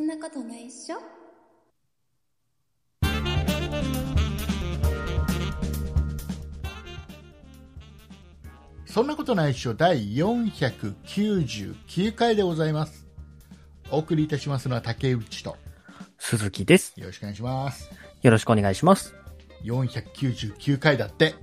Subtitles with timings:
[0.00, 0.96] んなことないっしょ？
[8.86, 13.06] そんなことないっしょ第499回でございます。
[13.90, 15.56] お送りいたしますのは竹内と、
[16.18, 16.98] 鈴木です。
[16.98, 17.90] よろしくお願いします。
[18.22, 19.14] よろしくお願いします。
[19.64, 21.34] 499回だって、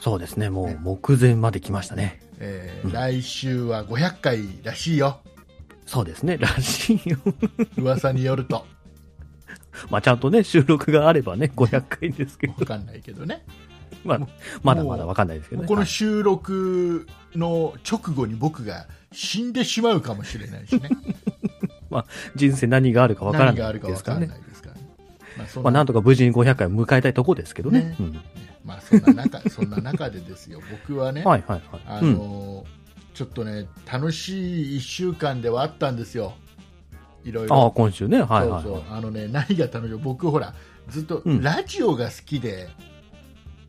[0.00, 2.20] そうですね、もう目前まで来ましたね。
[2.38, 5.20] えー来週は500回らしいよ。
[5.88, 7.16] そうですね、らしいよ。
[7.78, 8.66] 噂によると。
[9.88, 13.42] まあちゃんとね、収録があればね、500回ですけど、わかんないけどね。
[14.04, 14.18] まあ、
[14.62, 15.66] まだまだわかんないですけどね。
[15.66, 20.90] このはい収録の直後に僕が死んでしまうかもしれないしね。
[22.36, 24.46] 人生何があるかわからない何があるかですからねわかんな。
[24.46, 24.88] いですからね。
[25.38, 27.80] まあまあなんとか無事に500回を迎えたいとこですけどね。
[27.80, 28.20] ねうん
[28.62, 30.60] まあそんな中、そんな中でですよ。
[30.70, 31.82] 僕はね、 はいはいはい。
[31.86, 32.66] あうんの
[33.18, 36.34] ちょっとね、楽しい1週間ではあったんですよ。
[37.24, 37.70] いろいああ、ろ。
[37.72, 38.82] 今週ね、はいはいそうはい。
[38.86, 39.94] そうあのね、何が楽しい？
[39.96, 40.54] 僕ほら、
[40.88, 41.42] ずっとうん。
[41.42, 42.68] ラジオが好きで、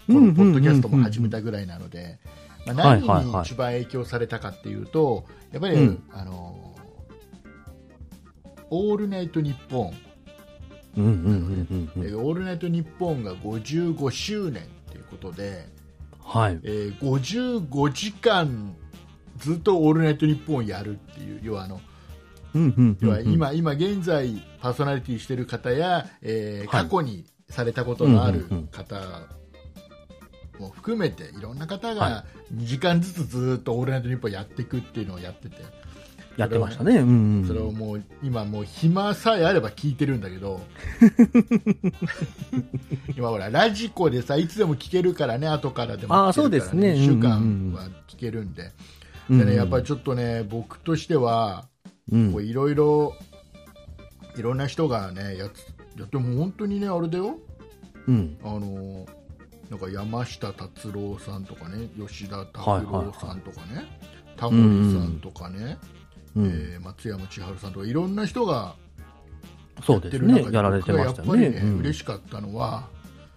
[0.08, 2.20] うんこのポッドキャストも始めたぐらいなので、
[2.68, 6.04] まあはい何に一番影響されたかっていうと、やっぱり、うん。
[6.12, 6.76] あの
[8.70, 9.94] オールナイトニッポン、
[10.96, 15.66] オールナイトニッポンが55周年ということで、
[16.24, 16.60] はい。
[16.62, 18.76] えー55時間
[19.40, 21.82] ずっと「オールナイトニッポン」をやるっていう要はあの
[22.54, 23.08] うんうんうんうん。
[23.08, 28.96] 要は今今現在パーソナリティしてる方や、えーはい過去にされたことのあるうんうんうん方
[30.60, 35.56] も含めていろんな方はが2時間ずつずっと「オールナイトニッポン」やっていくっていうのをやってて
[36.38, 37.00] やってましたね。
[37.00, 37.48] うんうん。
[37.48, 40.62] それをもう今もう暇さえあれば聞いてるんだけど
[43.18, 48.62] 今ほらラジコでさいつでも聞けるからね後からでもあー聞けるからそうですね1週間うんうんうんは聞けるんで。
[48.62, 48.74] うんうん
[49.30, 51.66] でね、やっぱりちょっとね、僕としては、
[52.12, 53.14] いろいろ、
[54.36, 55.68] いろんな人がね、やつ、
[56.00, 57.38] やっても本当にね、あれだよ、
[58.08, 58.38] うん。
[58.44, 59.06] あの、
[59.70, 63.86] なんか山下達郎さんとかね、吉田拓郎さんとかね、
[64.36, 65.78] タモリさんとかね、
[66.36, 66.46] うん。
[66.46, 68.76] えー松山千春さんとか、いろんな人が
[69.88, 70.50] やってる中。
[70.50, 71.44] で、やられてましたよね。
[71.44, 72.88] やっぱりね、うん嬉しかったのは、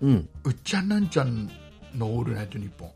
[0.01, 0.29] うん。
[0.45, 1.51] うっちゃんなんちゃん
[1.95, 2.91] のオールナイトニッポン。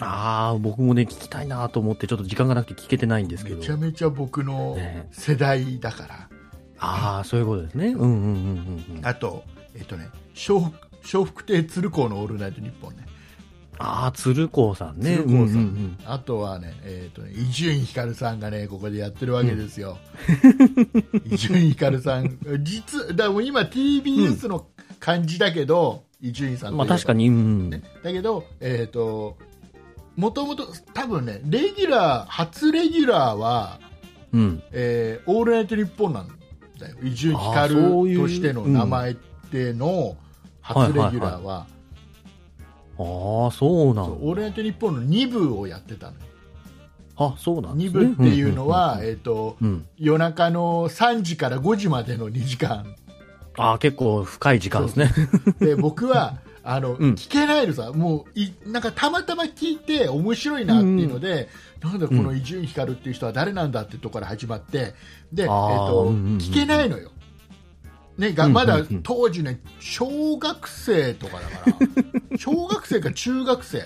[0.00, 3.58] ああ、僕もね、聞きたいなと思って、ちょっと時間がなくて聞けてないんですけど。
[3.58, 6.28] めちゃめちゃ僕のね世代だから。
[6.78, 7.88] ああ、そういうことですね。
[7.88, 8.14] うんうんうん
[8.88, 9.06] うんうん。
[9.06, 9.44] あと、
[9.74, 10.72] えっとね、笑
[11.24, 13.06] 福亭鶴光のオールナイトニッポンね。
[13.82, 15.16] ああ、鶴光さんね。
[15.16, 19.98] 鶴光さんうんうんあとはね、えっ、とね、伊集院光さんがね、ここでやってるわけですよ。
[21.24, 24.66] 伊集院光さん、実、だもう今 TBS の
[24.98, 27.70] 感じだけど、伊集院さんまあ確かに、うん。
[27.70, 27.82] ね。
[28.02, 29.38] だけど、えっ、と、
[30.16, 33.80] もともと、多分ね、レギュラー、初レギュラーは、
[34.32, 34.62] うん。
[34.72, 36.28] えーオールナイトニッポンなん
[36.78, 36.96] だよ。
[37.02, 37.74] 伊集院光
[38.16, 39.14] としての名前っ
[39.50, 40.16] ての
[40.60, 41.66] 初レギュラーは、
[42.98, 44.26] ああ、そうなそうの。
[44.28, 46.18] オールナイトニッポンの2部をやってたのよ。
[47.16, 48.14] あ、そうなんです2ね。
[48.16, 49.86] 部っていうのは、んんえっ、と、うん、うん。
[49.98, 52.94] 夜中の3時から5時までの2時間。
[53.56, 55.12] ああ、結構深い時間ですね。
[55.60, 61.48] で、僕は、 あの、うん聞けないのさ、もう、い、なんかたまたま聞いて面白いなっていうので、
[61.82, 64.94] なんだこの伊集院光っていう人は誰なんだってところから始まって、
[65.32, 67.10] で、えっ、あーと、うんうんうん聞けないのよ。
[68.18, 71.70] ね、がうんうんうんまだ当時ね、小学生とかだか
[72.30, 73.82] ら、 小学生か中学生。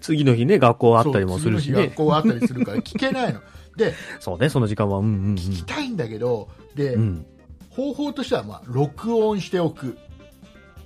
[0.00, 1.96] 次の日ね、学校あったりもするしねそう次の日学。
[1.96, 3.40] 校あったりするから聞けないの。
[3.76, 4.98] で、そうね、その時間は。
[4.98, 7.02] うんうん聞きたいんだけど、で、うん。
[7.02, 7.26] うん。
[7.70, 9.96] 方法としては、まあ、録音しておく。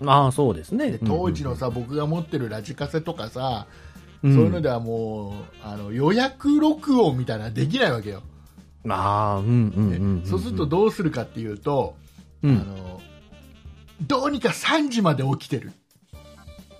[0.06, 0.98] ああ、そうですねで。
[0.98, 3.66] 当時のさ、僕が持ってるラジカセとかさ、
[4.22, 5.32] うん、そういうのではもう
[5.64, 8.22] あの予約録音みたいなのできないわけよ、
[8.88, 10.26] ああ、うんうんうんうんん。
[10.26, 11.96] そうするとどうするかっていうと、
[12.42, 13.00] うん、あの
[14.06, 15.72] どうにか3時まで起きてる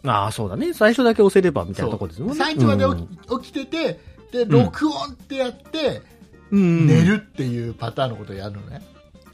[0.04, 0.72] ああ、そうだね。
[0.72, 2.44] 最初だけ押せればみたいなとこですもんね。
[2.44, 6.02] 3時までうん起き,、起きててで録音ってやって、
[6.50, 6.86] うん。
[6.86, 8.82] 寝るっていうパターンのことをやるのね、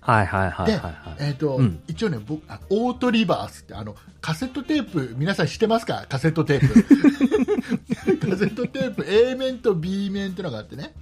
[0.09, 0.95] はいはいはいではいはい。
[1.19, 1.83] えーとうん。
[1.87, 6.07] 一応ね僕あオートリバースってあのカセットテープ皆さん知ってますか？
[6.09, 8.17] カセットテープ。
[8.31, 10.95] カセットテープ A 面と B 面ってのがあってね。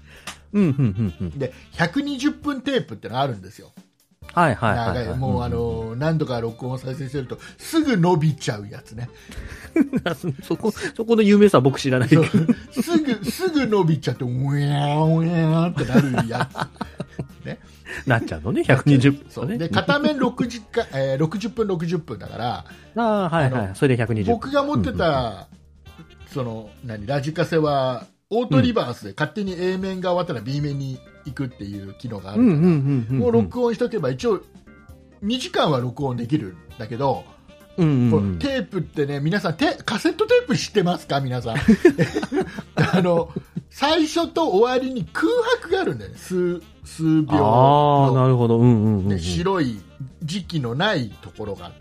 [0.53, 1.39] うんうんうんうん。
[1.39, 3.71] で120分テープってのがあるんですよ。
[4.33, 5.07] はいはいはいはい。
[5.07, 9.09] 長いもうあの何度か録音を再生してるとすぐ伸びちゃうやつね。
[9.77, 9.81] う
[10.29, 12.25] ん、そこ、そこの有名さは僕知らないけど。
[12.25, 17.06] すぐすぐ伸びちゃってウェーウェーってなるやつ
[17.45, 17.59] ね
[18.07, 19.59] なっちゃうのね、120分ね。
[19.59, 22.65] で片面6時間、 えー60分60分だから
[22.97, 23.71] ああ、はいはあい。
[23.75, 24.25] それで120分。
[24.27, 25.49] 僕が持ってた、
[26.33, 33.19] その何ラジカセはオートリバースで勝手に A 面が終わったら B 面に行くっていう機能があうんうんるから、うんうん。
[33.19, 34.43] もう録音しとけば一応
[35.25, 37.25] 2時間は録音できるんだけど、
[37.79, 41.21] うんテープってね皆さんテカセットテープ知ってますか？
[41.21, 41.57] 皆さん
[42.77, 43.29] あの
[43.71, 45.29] 最初と終わりに空
[45.61, 48.59] 白があるんだよね数数秒ああ、なの、るほど。
[48.59, 49.09] うんうんうんうん。
[49.09, 49.81] ね白い
[50.23, 51.73] 時期のないところが。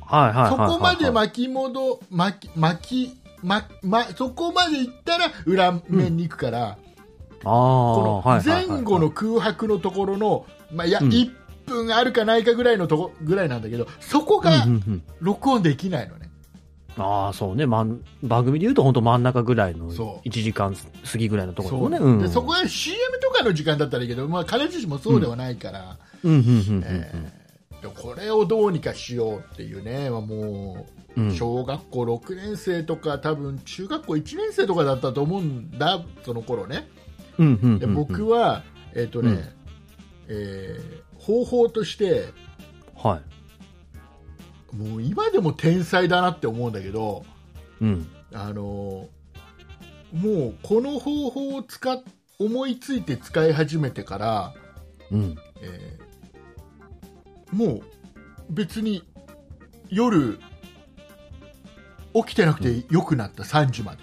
[0.00, 0.50] はいはい。
[0.50, 6.76] そこまで巻き戻巻き巻きまま、そこまで行ったら裏面に行くから、ああ、
[7.44, 11.08] この前後の空白のところの、まあ、いや、うん。
[11.08, 11.32] 1
[11.66, 15.02] 分あるかないかぐらいのとこぐらいなんだけどそこがうんうんうん。
[15.20, 16.29] 録音できないのね、
[17.00, 17.66] ああ、そうね。
[17.66, 22.10] まん、番組で言うと本当真ん中ぐらいのそう1時間過ぎぐらいのところですね。
[22.10, 22.18] うん。
[22.20, 25.96] でそこが CM とかの時間だったらいいけど、まあ、彼自身もそうではないから、
[27.94, 30.86] これをどうにかしようっていうね、まあも
[31.16, 36.88] う小学校6年生とか多分中学校1年生とかだったと思うんだその頃ね。
[37.78, 38.62] で僕は、
[38.94, 39.44] えっとねうん
[40.28, 42.24] えー方法として
[42.96, 43.39] はい。
[44.72, 47.24] もう今でも天才だなって思うんだけど
[47.80, 48.08] うん。
[48.32, 49.08] あの
[50.12, 52.02] もうこの方法を使っ
[52.38, 54.54] 思いついて使い始めてから、
[55.10, 55.36] うん。
[55.62, 56.10] えー
[57.52, 57.82] もう
[58.48, 59.02] 別に
[59.88, 60.38] 夜
[62.14, 63.98] 起きてなくてよくなった3時まで、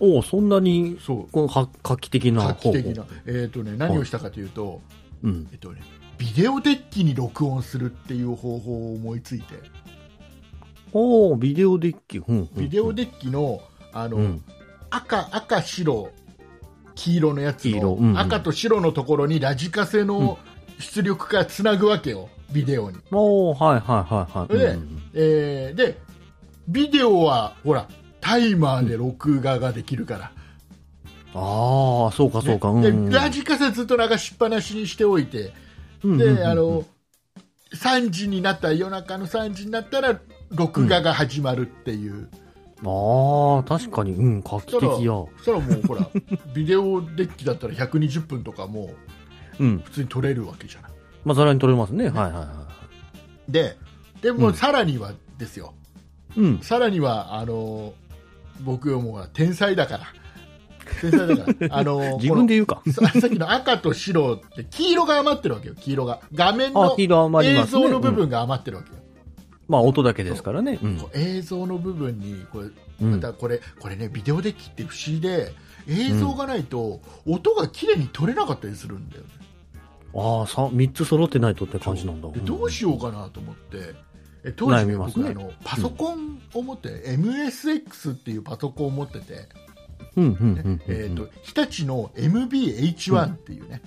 [0.00, 2.54] おお、そんなに、そうこの画画期的な画。
[2.54, 4.80] 期的な、えーとね、何をしたかというと、
[5.22, 5.48] うん。
[5.52, 5.82] えっとね、
[6.20, 9.54] ビデオデッキに録音するっていう方法を思いついて
[10.92, 12.18] おお、ビデオデッキ。
[12.18, 12.64] うんうんうん。
[12.64, 13.62] ビデオデッキの
[13.94, 14.44] あの、うん。
[14.90, 16.10] 赤赤白
[16.94, 20.38] 黄色のやつの、うんうん赤と白のところにラジカセの
[20.78, 24.48] 出力からつなぐわけよビデオに、おおはいはいはいはい。
[24.48, 25.98] でうんうんえーで
[26.68, 27.88] ビデオはほら
[28.20, 30.32] タイマーで録画ができるから、
[31.34, 32.68] ああ、そうかそうか。
[32.68, 33.08] うんねうん。
[33.08, 35.69] でラジカセずっと流しっぱなしにしておいて、うんうんうん
[36.02, 36.84] であの
[37.74, 40.20] 3時になったら夜中の3時になったら
[40.50, 42.28] 録画が始まるっていう、
[42.84, 44.88] ああ、確かに、うん、画期的や。
[44.88, 46.08] そしたらもうほら
[46.54, 48.94] ビデオデッキだったら120分とかも
[49.58, 49.78] ううん。
[49.80, 50.90] 普通に撮れるわけじゃない
[51.24, 52.08] まあ、ざらに取れますね。
[52.08, 52.68] はいはいは
[53.48, 53.76] で
[54.22, 55.74] でもうんさらにはですよ、
[56.36, 56.40] い。
[56.40, 56.58] うん。
[56.60, 57.92] さらにはあの
[58.62, 60.04] 僕はもう天才だから
[61.00, 61.76] 天才だから。
[61.76, 62.82] あの 自分で言うか？
[62.90, 65.74] ささっきの赤と白って黄色が余ってるわけよ。
[65.74, 66.20] 黄色が。
[66.34, 68.96] 画面あの、映像の部分が余ってるわけよ、
[69.68, 70.78] まあ、音だけですからね。
[70.82, 70.86] う。
[70.86, 70.98] ん。
[71.14, 72.68] 映像の部分にこれ
[73.02, 73.10] うん。
[73.12, 75.52] またこれ,、これねビデオデッキって不思議で
[75.88, 79.28] 映像がないと音が綺麗に撮れなかったりするんだよね、
[80.14, 82.28] ああ、さ、三つ揃ってないとって感じなんだ。
[82.30, 83.94] でどうしようかなと思って。
[84.42, 89.48] え当時ね僕あのパソコンを持って、MSX っていうパソコンを持ってて、
[90.16, 90.34] うん、うん、う
[90.70, 90.82] ん。
[90.86, 93.82] えー、と日立の MBH1 っていうね、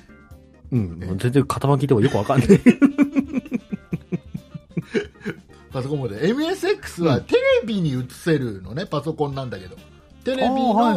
[0.72, 1.18] うん、うん。
[1.18, 2.48] 全然型番聞いてもよくわかんない。
[5.72, 9.75] パソコン持ってて MSX はテレビに映せるのねパソコンなんだけど
[10.24, 10.96] テレビのはい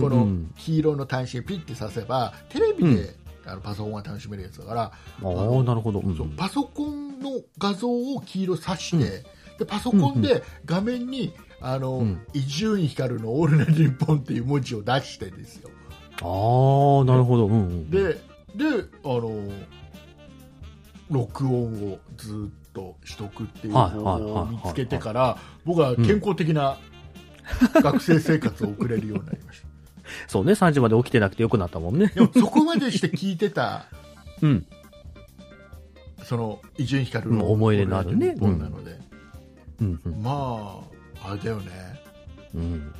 [0.00, 3.14] このうん黄色の端子ピッてさせばテレビで、
[3.46, 4.90] あのパソコンが楽しめるやつだから、あ
[5.22, 6.00] あ、なるほど。
[6.00, 9.24] うんパソコンの画像を黄色さして、
[9.58, 15.70] でパソコンで画面にあのうん伊集院光の「オールナイトニッポン」っていう文字を出してですよ
[16.22, 17.46] ああ、なるほど。
[17.46, 17.90] うん、うん。
[17.90, 18.14] で
[18.54, 18.64] で
[19.04, 19.50] あの
[21.10, 26.78] 録音をずっとしとくっていう方法を見つけてから僕は健康的な
[27.74, 29.68] 学生生活を送れるようになりました、
[30.26, 32.12] そうね、3時まで起きてなくてよくなったもんね。
[32.14, 33.86] でもそこまでして聞いてた
[34.42, 34.66] うん。
[36.24, 38.98] その伊集院光のうん思い出のあるねなので、
[39.80, 40.22] うん、うん。
[40.22, 40.95] まあ
[41.30, 41.72] あれだよね。
[42.54, 42.94] うん。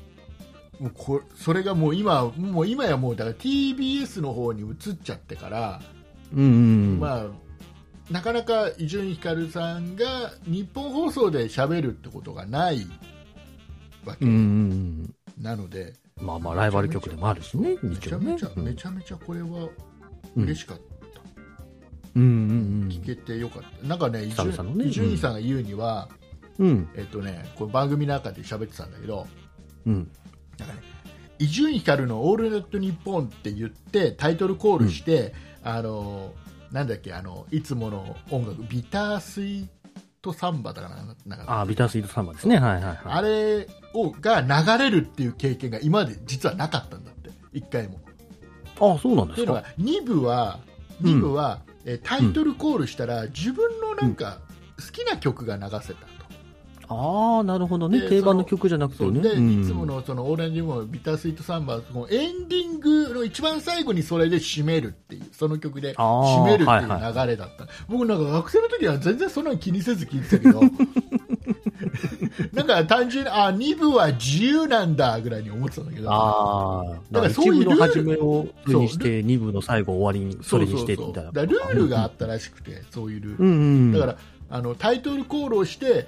[0.81, 5.81] もうこそれがもう今もう今やもうだから TBS の方に移っちゃってから、
[6.35, 6.47] うん、う
[6.97, 7.01] ん。
[7.01, 7.27] まあ
[8.11, 12.87] なかなか伊集院光さんが日本放送で喋るってことがない
[14.05, 14.25] わけ。
[14.25, 15.15] うん、うん。
[15.43, 18.65] なので、まあまあ、ライバル局でもあるしね、めちゃめちゃ、うん。
[18.65, 19.69] めちゃめちゃこれは
[20.37, 20.85] うん嬉しかった、
[22.15, 22.27] うん、う
[22.87, 23.87] ん、聞けてよかった。
[23.87, 24.53] なんかね伊集院
[25.19, 26.09] さんが言うには、
[26.59, 26.69] うん。
[26.69, 26.89] うん。
[26.97, 29.27] えっとねこれ番組の中で喋ってたんだけど
[29.87, 30.11] うん。
[30.59, 30.81] なんかね
[31.39, 36.33] 伊集院光の「オールナイトニッポン」って言ってタイトルコールして、あの
[36.73, 39.67] なんだっけあのいつもの音楽ビタースイー
[40.23, 42.59] トサンバだからななんかああ、ビタースイートサンバですね。
[42.59, 42.99] はいはいはい。
[43.05, 48.01] あれをが流れるっていう経験が今まで実はなかったんだって一回も。
[48.81, 49.37] ああ、そうなんですか？
[49.37, 49.65] っていうのが。
[49.79, 50.59] 2部は
[51.03, 54.39] うん2部は、えータイトルコールしたら自分のなんか
[54.79, 56.16] 好きな曲が流せたと。
[56.89, 58.01] ああ、なるほどね。
[58.01, 59.21] で定番の曲じゃなくてね。
[59.21, 70.61] で、うんいつものそのオーレンジムーンビタースイートサンバこのエンディングの一番最後にそれで締めるっていうその曲で締めるっていうはいは流れだった、僕なんか学生の時は全然そんなの気にせず聞いてたけど
[72.53, 81.31] なんか単純にあ2部は自由なんだぐらいに思ってたんだけどああ、だかららそういう一部の初めをそれにして、二部の最後終わりに、それにしてみたいな。
[81.31, 83.55] ルールがあったらしくて、そういうルール、うんう
[83.89, 83.93] ん。
[83.93, 84.17] だから
[84.49, 86.07] あのタイトルコールをして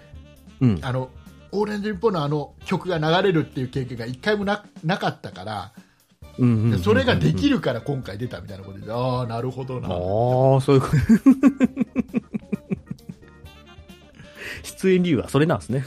[0.60, 0.78] うん。
[0.82, 1.10] あの
[1.50, 5.72] オーレンジ日本のあの曲が流れるっていう経験が一回もななかったから、
[6.38, 9.88] うんうんうんうんそれができるから今回出たみたいなことで、ああ、なるほどな。
[9.88, 10.94] ああ、そういうこと。
[14.62, 15.84] 出演理由はそれなんですね。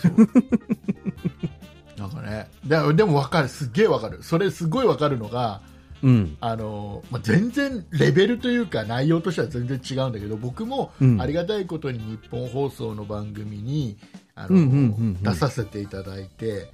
[1.97, 5.61] なんかね、ででも分かる、すっげえ分かる、それすごい分かるのが、
[6.03, 6.37] うん。
[6.41, 13.97] あのまあ、全然レベルというか内容としては全然違うんだけど僕もうんありがたいことに日本放送の番組に
[14.43, 14.83] あの、うんうんうんう
[15.19, 16.71] ん出させていただいて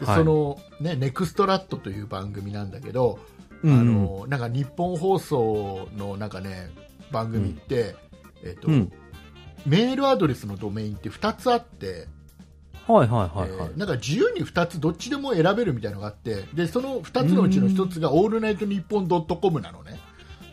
[0.00, 3.18] ではいその、ね、ネクストラットという番組なんだけど、
[3.62, 6.70] うんうんあのなんかニッポン放送のなんか、ね、
[7.12, 7.94] 番組って、
[8.42, 8.92] えっとうん。
[9.64, 12.08] メールアドレスのドメインって2つあって、
[12.86, 13.78] はいはいはいはいえー。
[13.78, 20.00] なんか自由に2つどっちでも選べるみたいなのがあってでその2つのうちの1つが「オールナイトニッポンドットコムなのね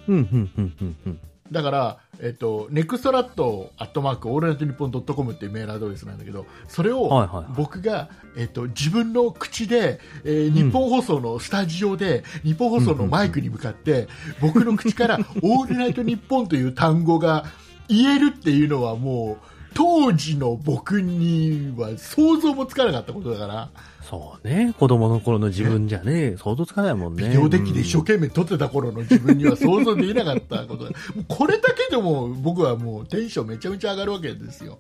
[0.08, 1.20] うんうんうんうんうん。
[1.52, 14.08] だから、えっと、ネクストラットアットマークオールナイトニッポンドットコムっていうメールアドレスなんだけどそれを僕が、えっと、自分の口で、えー日本放送のスタジオで、日本放送のマイクに向かって、
[14.42, 17.46] 僕の口から 「オールナイトニッポン」という単語が
[17.88, 23.70] 言えるっていうのはもう当時の僕には想像もつかなかったことだから。
[24.10, 24.74] そうね。
[24.80, 27.28] 子供の頃の自分じゃね、想像つかないもんね。
[27.28, 30.92] ビデオデッキで一生うん懸命撮ってた頃の自分には想像できなかったこと
[31.28, 34.80] これだけでも僕はもうテンションめちゃめちゃ上がるわけですよ。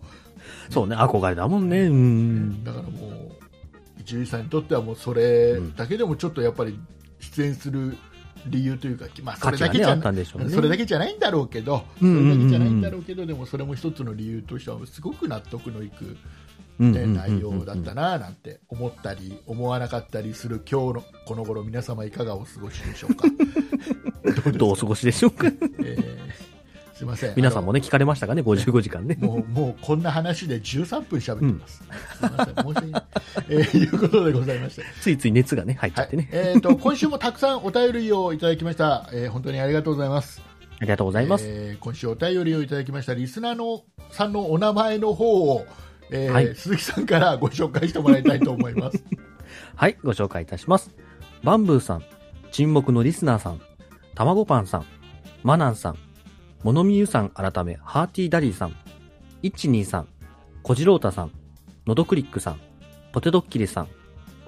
[0.72, 1.82] そうね、憧れだもんね。
[1.82, 2.64] うん。
[2.64, 3.32] だからもう、
[4.00, 6.80] 一流さんにとってはもうそれだけでもちょっとやっぱり
[7.20, 7.98] 出演する
[8.48, 10.50] 理由というか、まあそれだけじゃあったんでしょうね。
[10.50, 16.18] それだけじゃないんだろうけど、それだけじゃないんだろうけど、でもそれも一つの理由としてはすごく納得のいく、
[16.80, 17.16] ね、うんうんうんうん。
[17.16, 23.28] 内容だったななんて思ったり思わなかったりする今日のこの頃皆様いかがお過ごしでしょうか？
[24.44, 25.48] どうどうお過ごしでしょうか？
[25.48, 26.20] えー
[27.00, 27.34] すいません。
[27.38, 29.18] 皆さんもね、聞かれましたかね、55時間ね。
[29.22, 32.56] もうもうこんな話で13分喋ってます、すいません。
[32.56, 33.04] 申し訳ない、
[33.48, 34.84] えーいうことでございまして。
[35.00, 36.30] ついつい熱がね、入っちゃはいってね。
[36.34, 40.42] えー、と今週もたくさんお便りをいただきました、えー本当にありがとうございます。
[40.78, 41.46] ありがとうございます。
[41.48, 45.66] えー今週お便りをいただきましたリスナーのさんのお名前の方を、
[46.12, 49.04] えーはい鈴木さんからご紹介してもらいたいと思います
[49.76, 50.92] はい、ご紹介いたします。
[51.44, 52.04] バンブーさん、
[52.52, 53.62] 沈黙のリスナーさん、
[54.16, 54.86] たまごパンさん、
[55.44, 55.98] マナンさん、
[56.64, 58.76] モノミユさん改め、ハーティーダディさん、
[59.44, 60.08] 123さん、
[60.64, 61.32] コジロータさん、
[61.88, 62.60] ノドクリックさん、
[63.14, 63.88] ポテドッキリさん、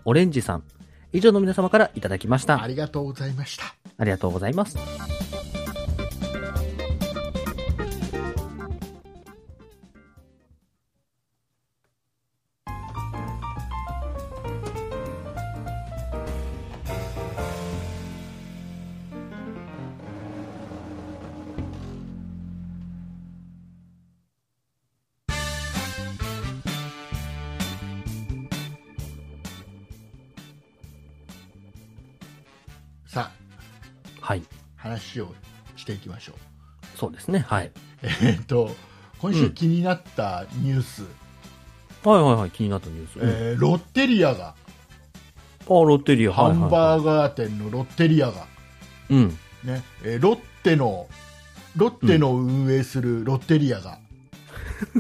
[0.04, 0.64] オレンジさん、
[1.14, 2.62] 以上の皆様からいただきました。
[2.62, 4.78] ありがとうございましたありがとうございます。
[35.12, 35.34] 話を
[35.76, 37.40] していきましょうそうですね。
[37.48, 37.72] はい。
[38.04, 38.76] えーっと
[39.20, 41.04] 今週気になったニュース、
[42.04, 42.52] はいはいはい。
[42.52, 43.20] 気になったニュース。
[43.20, 44.54] うんえーロッテリアがあ、
[45.68, 46.34] ロッテリア。
[46.34, 48.46] ハンーバーガー店のロッテリアが、
[49.10, 49.30] うん。
[49.64, 51.08] ねえーロッテの
[51.76, 54.00] ロッテの運営するロッテリアが、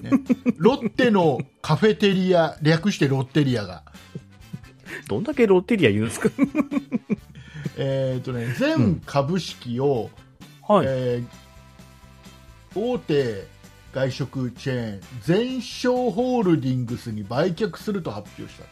[0.01, 0.11] ね、
[0.57, 3.83] ロッテのカフェテリア略してロッテリアが、
[5.07, 6.29] どんだけロッテリア言うんですか
[7.83, 10.09] えーとね、全株式を、
[10.67, 10.85] はい。
[10.87, 11.25] えー
[12.73, 13.45] 大手
[13.93, 18.63] 外食チェーン全商ホールディングスに売却すると発表した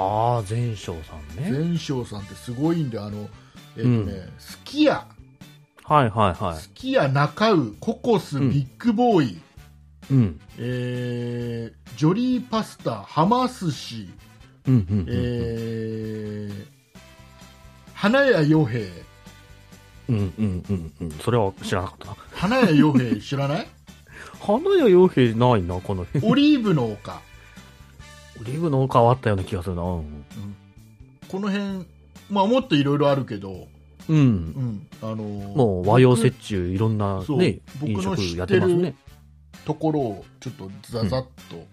[0.00, 1.52] ああ、全勝さんね。
[1.52, 3.28] 全商さんってすごいんであの、
[3.76, 5.06] えーとねすき家は
[6.04, 6.56] いはいはい。
[6.56, 9.40] すき家中尾ココスうんビッグボーイ、
[10.10, 10.40] うん。
[10.58, 14.08] えージョリーパスタはま寿司、
[14.66, 15.06] うんうんうんうん。
[15.08, 16.77] えー
[18.00, 18.80] 花屋洋平
[20.08, 21.10] うんうんうんうん。
[21.20, 22.16] それは知らなかったな。
[22.32, 23.66] 花屋洋平知らない？
[24.40, 26.26] 花屋洋平ないな、この辺。
[26.30, 27.20] オリーブの丘
[28.40, 29.82] オリーブの変わったような気がするな。
[29.82, 30.24] うん。
[31.28, 31.84] この辺、
[32.30, 33.66] まあ、もっといろいろあるけど、
[34.08, 34.20] うんう。
[34.20, 38.94] んあのーもう和洋折衷いろんなね、僕飲食やってますね。
[39.66, 41.66] ところをちょっとざざっと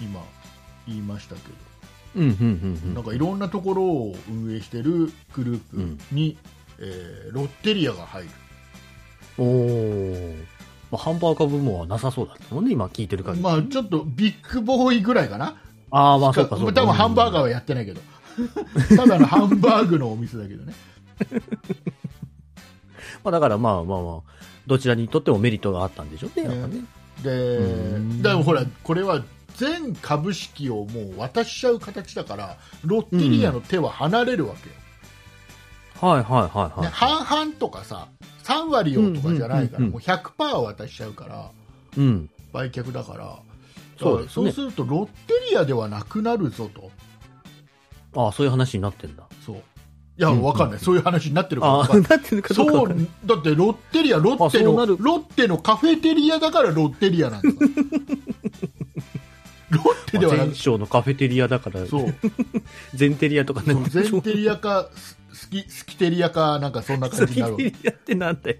[0.00, 0.20] 今
[0.88, 1.54] 言いましたけど
[2.14, 6.36] なんかいろんなところを運営してるグループに、
[6.78, 8.28] えーロッテリアが入る
[9.38, 9.46] うん。
[9.46, 10.34] おー。
[10.90, 13.42] まあ、ハンバーガー部門はなさそうだったもんね、今聞いてる限り。
[13.42, 15.56] まあちょっとビッグボーイぐらいかな
[15.90, 16.72] ああ、まあ、そうか、そうか。
[16.72, 17.42] 多分ハンバーガーー。
[17.44, 18.00] はやってないけど
[18.96, 20.74] ただのハンバーグのお店だけどね
[23.22, 24.20] まあ、だからまあまあまあ、
[24.66, 26.84] どちらにとってもメリットがあったんでしょうね、やっぱね。
[27.22, 29.22] でうんでもほらこれは
[29.60, 34.74] 全株式をもう渡しちゃう形だからロッテリアの手は離れるわけよ、
[36.00, 36.80] はいはいはいはい。
[36.80, 38.08] ね半々とかさ
[38.44, 39.90] 3割をとかじゃないから、うんうんうんうん。
[39.90, 41.50] もう100%渡しちゃうから
[41.98, 42.30] うん。
[42.54, 43.38] 売却だから。
[43.98, 46.90] そうそうするとロッテリアではなくなるぞと。
[48.16, 49.24] ああ、そういう話になってんだ。
[49.44, 49.56] そう。
[49.56, 49.60] い
[50.16, 50.80] や、うんわかんない。
[50.80, 52.02] そういう話になってるかなってない。
[52.94, 57.48] うだってロッテリアロッテのロッテのカフェテリアだからロッテリアなんだ
[59.70, 62.14] ロッテではなく全省のカフェテリアだから、そう
[62.94, 63.74] 全テリアとかね。
[63.88, 68.56] 全テリアかススキスキテリアかなんかそんな感じになるわけテリアってなんだよ。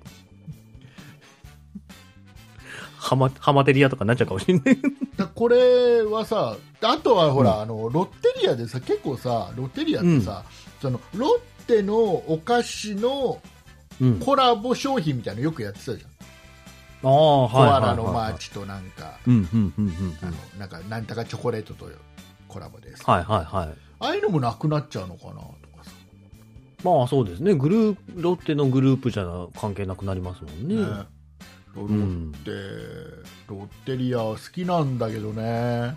[2.96, 4.78] ハマ、ハマテリアとかになっちゃうかもしれない。
[5.16, 10.44] だこれはさあとはほら、うんあのロッテリアでさ結構さロッテリアってさ、
[10.80, 13.40] そのロッテのお菓子の
[14.00, 14.18] うん。
[14.18, 16.09] コラボ商品みたいなのよくやってたじゃん。
[17.02, 20.18] コアラのマーチとなんか、うん、うん、うん、うん。
[20.22, 21.86] あのなんかなんとかチョコレートと
[22.48, 23.68] コラボです、はい、はい、はい。
[24.00, 25.90] ああいうのもなくなっちゃうのかなとかさ、
[26.84, 27.54] まあそうですね。
[27.54, 29.26] グループ、ロッテのグループじゃ
[29.58, 30.76] 関係なくなりますもんね。
[30.76, 32.50] ねうんロッテ、
[33.48, 35.96] ロッテリア好きなんだけどね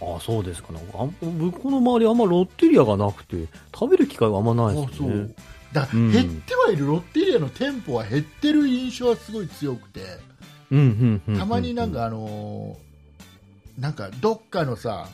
[0.00, 0.72] ああ、そうですか。
[0.72, 5.34] なんかあん僕の周りあんまロッテリアがなくて、食べる機会があんまないですよね。
[5.76, 10.00] だうん減ってはいるロッテリアの店舗は減ってる印象はすごい強くて。
[11.38, 15.06] たまになんか、あのーなんかどっかのさ、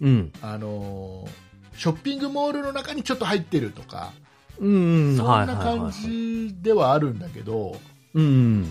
[0.00, 0.32] うん。
[0.40, 1.30] あのー
[1.76, 4.12] ショッピングモールの中にちょっと入ってるとか、
[4.60, 5.56] うん、うん、そんはい、な。
[5.56, 7.76] 感じではあるんだけど、
[8.14, 8.68] うん、な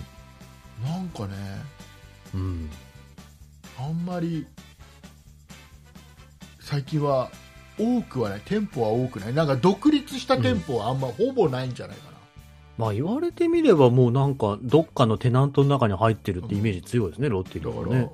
[0.98, 1.34] んかね
[2.34, 2.70] うん。
[3.78, 4.46] あんまり
[6.60, 7.30] 最近は
[7.78, 12.16] 多くはない店舗は多くないなんか独立した店舗はあんま、ほぼないんじゃないかな
[12.76, 18.10] まあ言われてみればもうなんかどっかのテナントの中に入ってるってイメージ強いですね、ロッテリアだから、はね。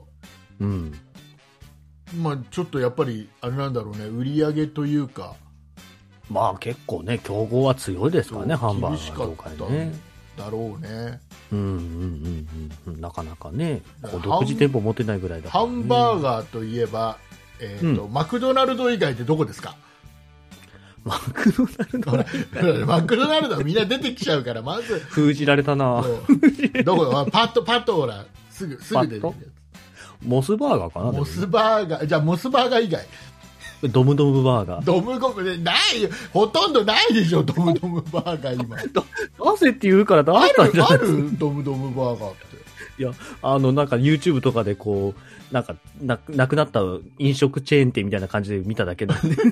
[0.60, 0.94] うん。
[2.22, 5.36] まあ、ちょっとやっぱりあれなんだろうね売り上げというか
[6.28, 9.92] まあ結構ね、競合は強いですからね、ハンバーガー業界ね。
[10.36, 11.20] だろうね
[11.52, 12.48] うんうんうん
[12.86, 13.00] うんうん。
[13.00, 13.82] なかなかね、
[14.22, 15.76] 独自店舗持てないぐらいだから、ハね。
[15.76, 17.18] ンバーガーといえば、
[17.60, 19.76] えーとマクドナルド以外ってどこですか？
[21.04, 22.86] マクドナルド？
[22.86, 24.98] マクドナルドはみんな出てきちゃうからまず。
[24.98, 26.02] 封じられたな。
[26.84, 27.10] どこ？
[27.18, 29.26] あパッとパッとほらすぐすぐ出て
[30.22, 33.06] モスバーガーかなモスバーガーじゃあモスバーガー以外。
[33.90, 34.84] ドムドムバーガー。
[34.84, 36.10] ドムゴムでないよ。
[36.34, 38.76] ほとんどないでしょドムドムバーガー今。
[38.84, 38.90] 出
[39.56, 41.16] せって言うから出あしたんじるあゃないですか？
[41.22, 41.30] る？
[41.38, 43.18] ドムドムバーガーって。
[43.40, 45.20] あの、なんか YouTube とかでこう、
[45.50, 46.80] なんか、な、なくなった
[47.18, 49.36] 飲食チェーン店みたいな感じで見ただけなんで、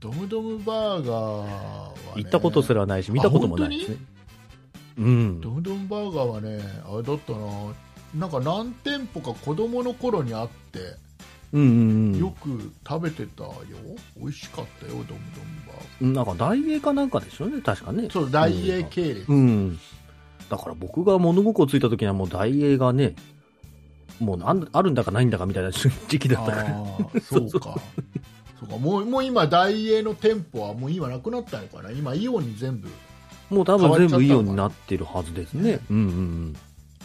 [0.00, 3.96] ドムドムバーガーは、ね、行ったことすらないし、見たこともないですね。
[4.98, 5.50] うんド。
[5.50, 7.38] ムドムバーガーはねあれだったな
[8.14, 10.78] なんか何店舗か子供の頃にあって
[11.52, 13.52] うんうんよく食べてたよ
[14.16, 15.20] 美味しかったよドムドム
[15.66, 16.12] バーうん。
[16.12, 18.02] なんか大英かなんかでしょうね、確かね。
[18.02, 19.78] ガーそう大英系列、うん。
[20.50, 23.14] だから僕が物心ついた時にはもう大英がね、
[24.20, 25.70] もうなんあるんだかないんだかみたいな
[26.08, 26.68] 時期だったから。
[27.20, 27.78] そうか
[28.58, 31.90] そうかもうもう今大英の店舗はもう今なくなったのかな？
[31.90, 32.88] 今イオンに全部
[33.50, 35.80] もう多分全部イオンになってるはずですね。
[35.90, 36.56] うんうん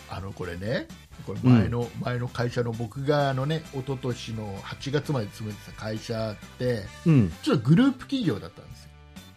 [0.09, 0.87] あのこれね
[1.25, 7.13] これ前の、前の会社の僕があのね一昨年の8月まで勤めてた会社ってうん。
[7.13, 7.33] うん。
[7.41, 8.89] ちょっとグループ企業だったんですよ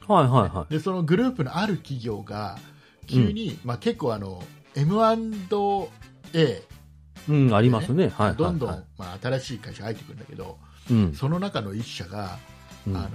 [0.09, 2.59] はいはいはでそのグループのある企業が
[3.07, 4.43] 急に、まあ、結構あの
[4.75, 5.89] M&A
[6.35, 6.63] い。
[7.29, 8.05] うん、ありますね。
[8.05, 8.37] はいはい、はい。
[8.37, 10.59] どんどん、まあ、新しい会社入ってくるんだけど
[10.91, 11.15] うん。
[11.15, 12.39] その中の一社が、
[12.87, 13.09] うんあの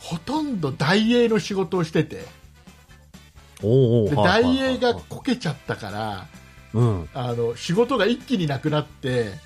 [0.00, 2.26] ほとんど大英の仕事をしてて
[3.62, 6.26] おうおうではいはいはい大英がこけちゃったから
[6.74, 7.08] うん。
[7.14, 9.38] あの仕事が一気になくなってで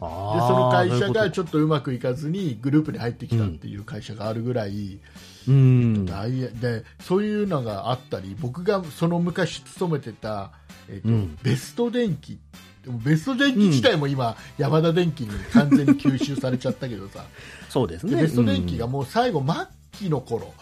[0.00, 4.98] その会社がちょっとうまくいかずにグループに入ってきたっていう会社があるぐらい、
[5.46, 6.06] うん。
[6.06, 10.52] でそういうのがあったり僕がその昔勤めてた、
[10.88, 12.38] えーとうんベスト電機
[12.84, 17.24] でもベスト電機自体も今、ヤマダ電機に完全に吸収されちゃったけどさ。
[17.68, 18.16] そうですね。
[18.16, 20.54] でベスト電機がもう最後末期の頃、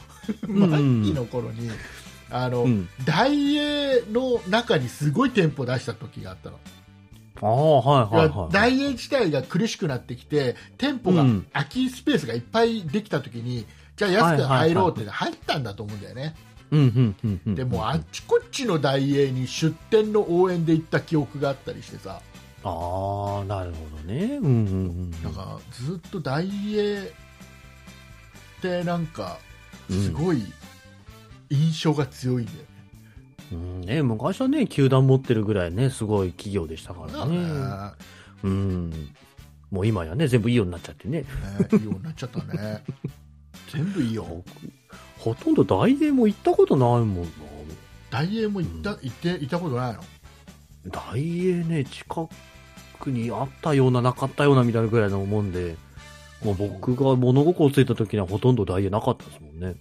[0.48, 1.02] ん。
[1.04, 1.70] 末期の頃に
[2.30, 6.58] あの、うん、大英の中にすごい店舗出した時があったの。
[7.40, 8.52] ああ、はいはいはい。
[8.52, 11.46] 大英自体が苦しくなってきて店舗がうん。
[11.52, 16.47] 空きスペースがいっぱいできたときに、じゃあ安く入ろうって入ったんだと思うんだよね、うんうんうんうん。
[17.46, 22.20] でもあっちこっちの大英に出店の応援で行った記憶があったりしてさ
[22.64, 24.38] ああ、なるほどね。
[24.40, 25.10] うんうんうん。
[25.22, 29.38] なんかずっと大英ってなんか
[29.88, 30.42] うんすごい
[31.50, 32.64] 印象が強いんだよね。
[33.52, 37.38] うんね、昔はね、球団持ってるぐらいね、すごい企業でしたからだね。
[37.38, 37.92] ね
[38.42, 39.14] うん。
[39.70, 41.22] もう今やね、全部いいようになっちゃってね。
[41.22, 41.26] ね
[41.72, 42.84] いいようになっちゃったね。
[43.72, 44.44] 全部いいよ。
[45.34, 47.28] ほとんど大英も行ったことないもんな。
[48.10, 50.00] 大英も行った、行って、行ったことないの？
[50.90, 52.28] 大英ね、近
[52.98, 55.76] くにあったような、なかったようなみたいなぐらいのもんで、
[56.42, 59.74] もう僕が物心ついた時にはほとんど大英なかったですもんね。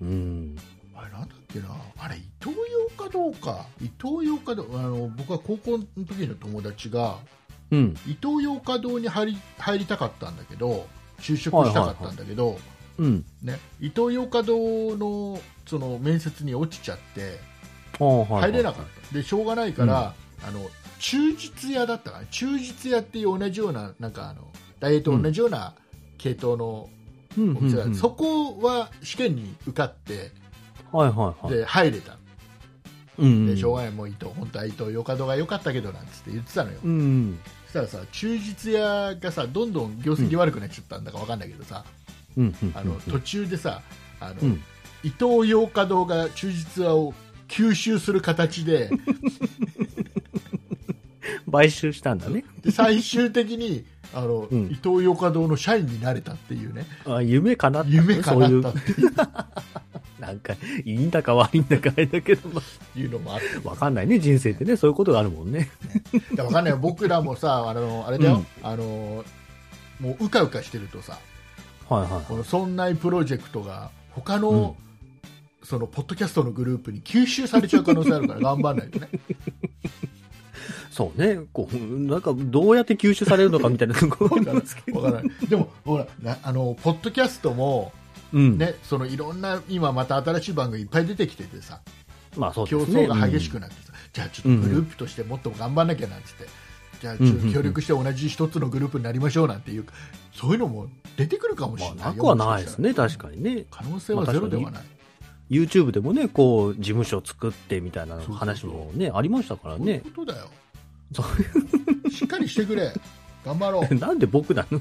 [0.00, 0.56] うん。
[0.94, 1.68] あれなんだっけな？
[1.96, 3.64] あれ、伊東洋かどうか。
[3.80, 7.18] 伊東洋かどうあの、僕は高校の時の友達が、
[7.70, 7.96] うん。
[8.06, 10.86] 伊東洋華堂に入り入りたかったんだけど、
[11.18, 12.58] 就職したかったんだけど、
[12.98, 13.24] うん。
[13.42, 17.38] ね、伊東洋華堂のその面接に落ちちゃって、
[17.98, 19.14] 入れなかった。
[19.14, 20.14] で、しょうがないから、
[20.46, 22.26] あの、忠実屋だったかな。
[22.26, 24.48] 忠実屋っていう同じような、なんかあの、
[24.80, 25.74] 大英と同じような
[26.18, 26.88] 系統の
[27.36, 30.32] うんお店そこは試験に受かって、
[30.92, 31.56] はいはいはい。
[31.56, 32.16] で、入れた。
[33.18, 36.78] うんで、しょうがない、もう伊東、本当は伊東洋華堂が良かったけど、なんつって言ってたのよ。
[36.84, 37.38] うん。
[37.66, 41.92] そしたらさ、忠実屋がさ、どんどん業績悪くなっちゃったんだかわかんないけどさ、うん。
[41.92, 41.97] うん。
[42.74, 43.82] あの、途中でさ、
[44.20, 44.62] あの、うん。
[45.04, 47.14] 伊東洋華堂が忠実屋を
[47.46, 48.90] 吸収する形で、
[51.50, 52.44] 買収したんだね。
[52.62, 54.66] で最終的にあの、うん。
[54.66, 56.86] 伊東洋華堂の社員になれたっていうね。
[57.06, 58.80] あ夢かなった、夢かなったそう。
[58.80, 59.12] っていう、
[60.20, 62.62] なんか、いいんだか悪いんだかあれだけど、ま
[62.96, 63.46] いうのもあって。
[63.64, 65.70] あわかんないね、人生ってね、そういうことがあるもんね。
[66.34, 66.72] でわかんない。
[66.72, 68.66] よ僕らもさあのあれだよ、うん。
[68.66, 69.24] あの
[70.00, 71.18] もううかうかしてるとさ
[71.88, 72.24] はいはい。
[72.24, 74.76] この「そんないプロジェクト」が他の、
[75.62, 79.08] そのポッドキャストのグループに吸収されちゃう可能性あるから頑張んないとね。
[80.90, 84.42] そうね、こう、なんか、どうやって吸収されるのかみたいなところ。
[85.00, 87.92] からでもほらなあのポッドキャストも、
[88.32, 88.58] うん。
[88.58, 91.80] ねそのいろんな今また新しい番組いっぱい出てきててさ
[92.36, 92.70] まあそうね。
[92.72, 96.46] 争が激しくなってさ、じゃあちょっとグループとしてもっと頑張んなきゃなんつって、
[97.00, 97.16] じゃあ
[97.52, 99.84] 協力して同じ一つのグループになりましょうなんていう、
[100.32, 101.96] そういうのも出てくるかもしれうん。
[101.98, 103.64] ないよ、まあ、なくはないですね、確かにね。
[103.70, 104.82] 可能性はゼロではない、
[105.50, 110.02] YouTube でもね、こう、事務所作ってみたいな話もね、ありましたからそういうね。
[110.16, 110.48] ことだよ
[111.12, 111.22] そ
[112.10, 112.92] しっかりしてくれ
[113.44, 114.78] 頑張ろう なんで僕なの？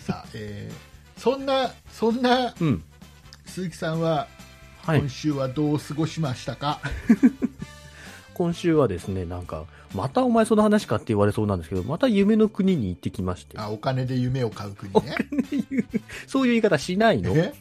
[0.00, 2.82] さあ、えーそんなそんなうん。
[3.46, 4.26] 鈴木さんは
[4.82, 5.08] はい今。
[5.08, 6.80] 週はどう過ごしましたか、
[8.34, 13.58] 今週はですね、なんか、またお前その話かって言われそうなんですけど、また夢の国に行ってきまして。
[13.58, 15.14] あお金で夢を買う国ね
[16.26, 17.54] そういう言い方しないのえ？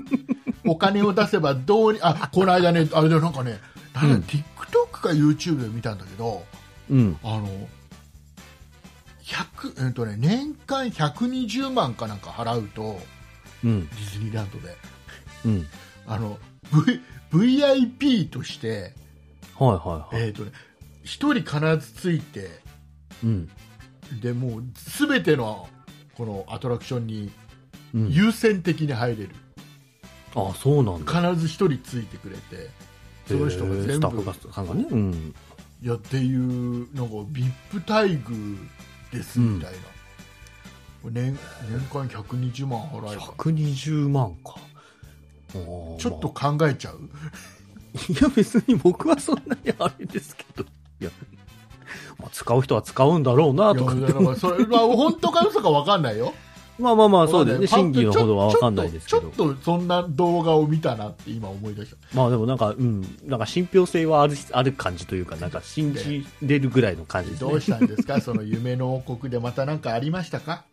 [0.66, 3.58] お金を出せばどうにあこの間ねあれだなんかね
[3.94, 6.44] なんだうん TikTok か YouTube で見たんだけど
[6.90, 7.16] うん。
[7.22, 7.48] あの
[9.24, 12.98] 100、えっとね、年間120万かなんか払うと
[13.64, 13.86] うん。
[13.88, 14.76] ディズニーランドで
[15.44, 15.66] うん。
[16.06, 16.38] あの、
[16.72, 17.00] v、
[17.32, 18.92] VIP として、
[19.56, 20.26] はいはいはい。
[20.26, 20.52] えっとね、
[21.04, 22.48] 1人必ずついて
[23.22, 23.50] うん。
[24.20, 25.68] でもう全ての
[26.16, 27.30] このアトラクションに
[27.94, 29.30] うん、優先的に入れる、
[30.34, 31.32] あ、そうなんだ。
[31.32, 32.70] 必ず1人ついてくれて
[33.26, 34.86] その人が全スタッフ部がさんがね。
[34.90, 35.34] うん。
[35.82, 38.58] いやっていうなんか VIP 待遇
[39.12, 39.78] ですみたいな、
[41.10, 41.36] 年
[41.68, 44.56] 年間120万払えば120万か。
[45.52, 47.00] ちょっとま考えちゃう、
[47.96, 50.64] あ いや別に僕はそんなにあれですけど。
[51.00, 51.10] いや、
[52.18, 56.32] まあ、使う人は使うんだろうないとかってやだからそれ、まあ、本当か嘘か分かんないよ
[56.80, 57.66] まあまあまあそうですね。
[57.66, 59.54] 真偽のほどはわかんないですけどちょっ。
[59.54, 63.02] とそんな動画を見たなって今思い出したまあでもなんか、うん。
[63.26, 67.50] なんか信憑性はある、ある感じというか、なんか信じれるぐらいの感じですね。
[67.50, 68.18] どうしたんですか？
[68.24, 70.64] その夢の王国でまた何かありましたか？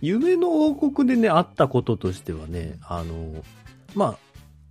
[0.00, 3.42] 夢の王国でね、あったこととしてはね、あの、
[3.96, 4.18] まあ、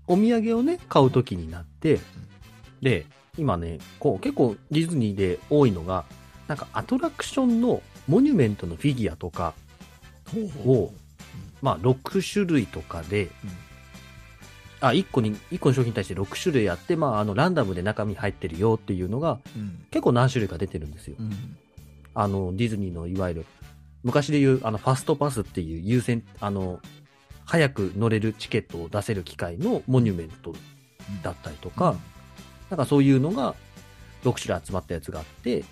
[0.07, 1.99] お土産をね、買うときになって、
[2.81, 3.05] で、
[3.37, 6.05] 今ね、こう結構ディズニーで多いのが、
[6.47, 9.53] なんかアトラクションのモニュメントのフィギュアとか
[10.65, 10.91] を、
[11.61, 13.29] まあ6種類とかで、うん。
[14.79, 19.85] あ、1個に、1個の商品に対して6種類あって、まああのランダムで中身入ってるよっていうのがうん。
[19.91, 21.15] 結構何種類か出てるんですよ。
[21.19, 21.57] うん。
[22.13, 23.45] あの、ディズニーのいわゆる、
[24.03, 26.79] 昔で言う、あの、ファストパスっていう優先、あの、
[27.45, 30.53] 早く乗れるチケットを出せる機械のモニュメント
[31.23, 31.95] だったりとか、
[32.69, 33.55] なんかそういうのが、
[34.23, 35.63] 6種類集まったやつがあって、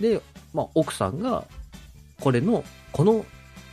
[0.00, 0.20] で、
[0.54, 1.44] まあ、奥さんが、
[2.20, 3.24] これの、この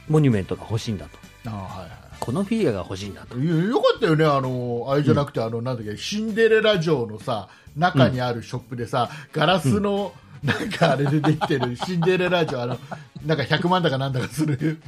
[0.07, 1.17] モニュメントが欲しいんだと。
[1.49, 1.89] あはいはい。
[2.19, 3.37] このフィギュアが欲しいんだと。
[3.37, 12.79] よかったよね、あのあれじゃなくて、あのなんだっけシンデレラ城のさ中にあるショップでさ、ガラスの、なんかあれでできてる シンデレラ城あの
[13.25, 14.79] なんか100万だかなんだかする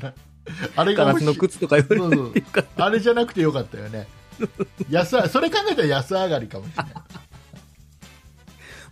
[0.75, 2.63] あれガラスの靴とか言われて。
[2.77, 4.07] あれじゃなくてよかったよね。
[4.89, 6.93] 安上それ考えたら安上がりかもしれない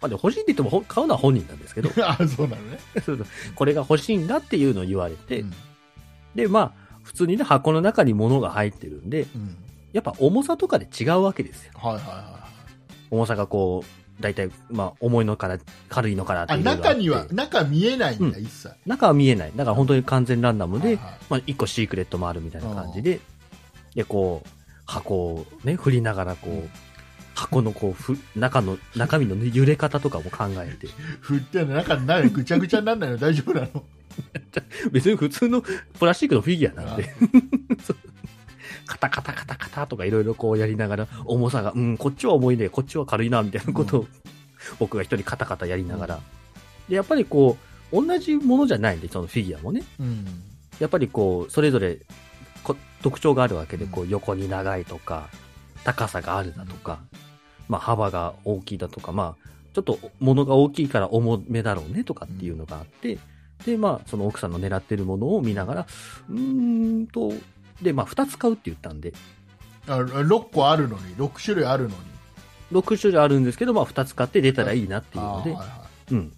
[0.01, 3.25] まあ、でも欲しいって言ってもほ買うのは本人なんですけど、 あそうなのね、そうそう。
[3.55, 5.53] これが欲しいんだっていうのを言われて、うん。
[6.35, 6.71] で、まあ、
[7.03, 9.55] 普通にね、箱の中に物が入ってるんで、うん。
[9.93, 11.71] やっぱ重さとかで違うわけですよ。
[11.75, 12.45] はいはいは
[13.11, 15.57] 重さがこう、大体、まあ、重いのから、
[15.89, 18.43] 軽いのからってあ中には中見えないんだ、うん。
[18.43, 18.73] 一切。
[18.85, 19.51] 中は見えない。
[19.55, 23.19] だから本当に完全ランダムで、はいはいまあ、一個シークレットもあるみたいな感じで、
[23.93, 24.49] で、こう、
[24.85, 26.69] 箱をね、振りながら、こう、うん
[27.35, 30.87] 箱のこう、ふ、中の、中身のね揺れ方とかも考えて、
[31.19, 33.17] 振ってんの中にないぐちゃぐちゃにならないの？
[33.19, 33.83] 大丈夫なの？
[34.91, 37.13] 別に普通のプラスチックのフィギュアなんあで、
[38.87, 44.07] カタカタカタカタとかいろいろこうやりながら、重さが、うん、こっちは重いね、こっちは軽いな、みたいなことを、
[44.79, 46.19] 僕が一人カタカタやりながら。
[46.87, 47.57] で、やっぱりこ
[47.91, 49.83] う、同じものじゃないんで、そのフィギュアもね。
[49.99, 50.25] うん。
[50.79, 51.99] やっぱりこう、それぞれ
[52.63, 53.91] こ特徴があるわけで、うん。
[53.91, 55.29] こう、横に長いとか、
[55.83, 56.99] 高さがあるだとか、
[57.67, 63.17] まあ、幅が大きいだとか、まあ、ちょっと物が大きいから重めだろうねとかっていうのがあって、
[63.65, 65.87] で、まあ、その奥さんの狙ってるものを見ながら、
[66.29, 67.33] うーんと、
[67.81, 69.13] で、まあ、2つ買うって言ったんで、
[69.87, 71.95] あ6個あるのに6種類あるのに。
[72.71, 75.65] 6種類あるんですけど、まあ、2つ買って出たらいいなっていうので、はいは
[76.11, 76.33] うん。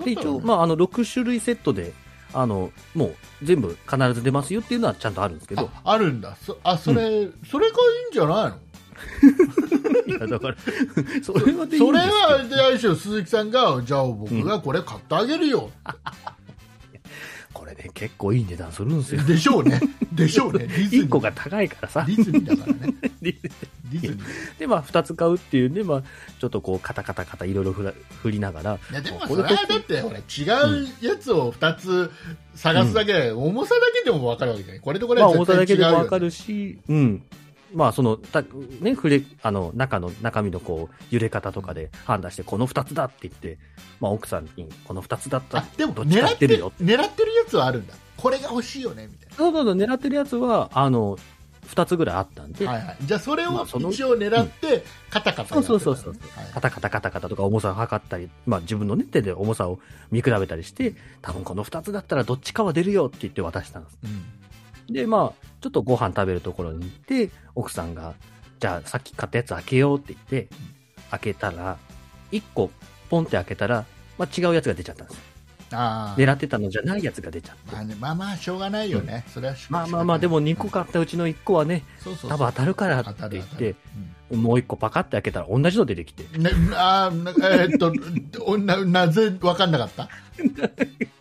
[0.00, 1.92] いで、一応、まあ、あの、6種類セットで、
[2.32, 6.36] あの、もう、全部必ず出ますよっていうのはちゃんとあるんですけど、ああるんだ。
[6.36, 8.58] そあそれ、それがいいんじゃないの？
[10.06, 10.56] いや、だから、
[11.22, 11.86] それはでいいんですけど。
[11.86, 15.70] それはであれでしょ鈴木さんがじゃあ僕がこれ買ってあげるよ、
[17.56, 19.22] これね、結構いい値段するんですよ。
[19.22, 19.80] でしょうね。
[20.12, 20.66] でしょうね。
[20.66, 22.04] ディズニ1ー個が高いからさ。
[22.06, 22.12] デ。
[22.12, 22.94] ィズニーだからね。
[23.22, 26.02] で、ディズニーでまあ、2つ買うっていうんで、まあ、
[26.38, 32.10] ちょっとこう、カタカタカタいろいろ振ら振りながら、いやでもこれそれはだってほら違うやつを2つ
[32.54, 34.80] 探すだけで、重さだけでも分かるわけじゃない。
[34.82, 35.84] これとこれまあ、は絶対違うよ、ね。
[35.86, 37.22] 重さだけでもわかるし、うん。
[37.76, 38.40] まあ、その、た、
[38.80, 43.58] ね、触れ、あの、中の、中身のこう、揺れ方とかで判断して、この2つだって言って、
[44.00, 46.72] まあ、奥さんに、この2つだったあでも狙ってるよ。
[46.80, 47.92] 狙ってるやつはあるんだ。
[48.16, 51.18] これが欲しいよねみたいそうそうそう、狙ってるやつは、あの、
[51.66, 55.62] 2つぐらいあったんで、な、はいはい、じゃあそれを一応狙ってカタカタね。
[55.62, 56.38] そうそうそうそう。
[56.40, 56.52] はい。
[56.54, 63.98] カタカタカタカタとか重さを測ったり、まあ自分のね、手で重さを見比べたりして、多分この2つだったらどっちかは出るよって言って渡したんです。
[64.04, 64.24] うん
[64.90, 68.14] で、まあ、ちょっとご飯食べるところに行って、奥さんが、
[68.60, 70.48] じゃあさっき買ったやつ開けようって言って、
[71.10, 71.76] 開けたら、
[72.32, 72.70] 1個
[73.10, 73.84] ポンって開けたら、
[74.18, 75.20] まあ違うやつが出ちゃったんです。
[75.72, 77.72] ああ狙ってたのじゃないやつが出ちゃって。
[77.72, 82.30] まあね、まあまあしょうがないよね、それはしまあまあまあ、でも2個買ったうちの1個はね、そうそうそう。
[82.30, 83.74] 多分当たるからって言っ当たる
[84.30, 87.92] て、もう1個パカって開けたら同じの出てきて、うんね、あーなえーっと
[88.44, 90.08] おななぜ分かんなかった？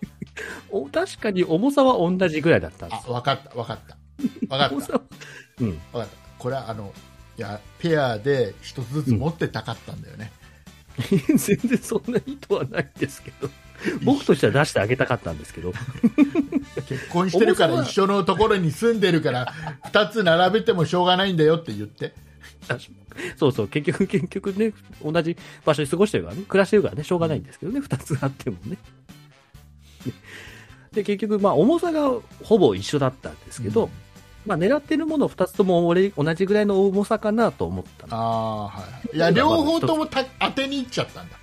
[0.70, 3.04] お確かに重さは同じぐらいだったんです。
[3.08, 3.12] あ。
[3.12, 3.98] 分かった分かった。
[4.42, 4.76] 分かった。
[4.76, 5.02] 重さは
[5.62, 5.72] うん。
[5.72, 6.08] 分かった。
[6.38, 6.94] これはあの
[7.38, 10.32] いやペアで一つずつ持ってたかったんだよね、
[11.36, 13.50] 全然そんな意図はないんですけど、
[14.04, 15.74] 僕としては出してあげたかったんですけど、
[16.88, 19.54] 結婚してるから重さは一緒のところに住んでるから
[19.92, 22.14] 2つ並べてもしょうがないんだよって言って。
[23.38, 28.78] そうそう、結局、結局ね、同じ場所に過ごしてるからね、暮らしてるからね、しょうがないんですけどね、二つあってもね。
[30.94, 32.10] で、結局、まあ、重さが
[32.44, 33.90] ほぼ一緒だったんですけど、うん。
[34.46, 38.16] まあ、狙ってるもの二つとも俺、同じぐらいの重さかなと思ったの。
[38.16, 39.20] ああはいい。
[39.20, 41.38] や両方ともた当てにいっちゃったんだ、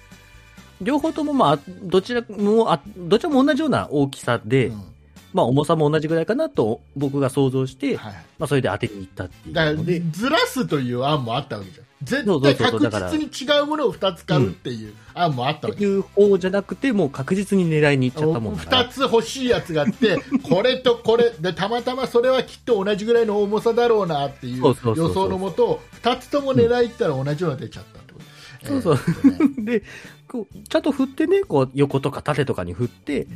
[0.80, 4.91] 両方とも、まあ、どちらも、あどちらも同じような大きさで、うん
[5.32, 9.76] まあ、重さも同じぐらいかなと僕が想像して、はいまあ、それで当てに行ったっていう。
[9.76, 11.86] ので、ずらすという案もあったわけじゃん。
[12.02, 21.30] 絶そう対確実に違うものを2つ買うっていう案もあったわけ、っていう方じゃなくて、もう確実に狙いに行っちゃったもんだから2つ欲しいやつがあって これとこれ。
[21.38, 25.08] でたまたまそれはきっと同じぐらいの重さだろうなっていうそうそうそうそう。
[25.08, 28.20] 予想のもと2つとも狙いったら同じのが出ちゃったってこ
[28.62, 28.98] と、そうそう。
[28.98, 29.62] えーっとね。
[29.78, 29.82] で、
[30.28, 33.28] こう、ちゃんと振ってね、こう、横とか縦とかに振って、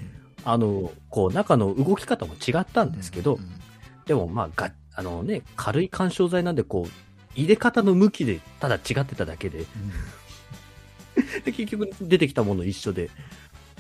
[0.49, 3.67] あの、こう、中の動き方も違ったんですけど、うん
[4.07, 6.91] でも、まあ、が、あのね、軽い干渉剤なんで、こう、
[7.35, 9.65] 入れ方の向きで、ただ違ってただけで、
[11.45, 13.11] で、結局出てきたもの一緒で、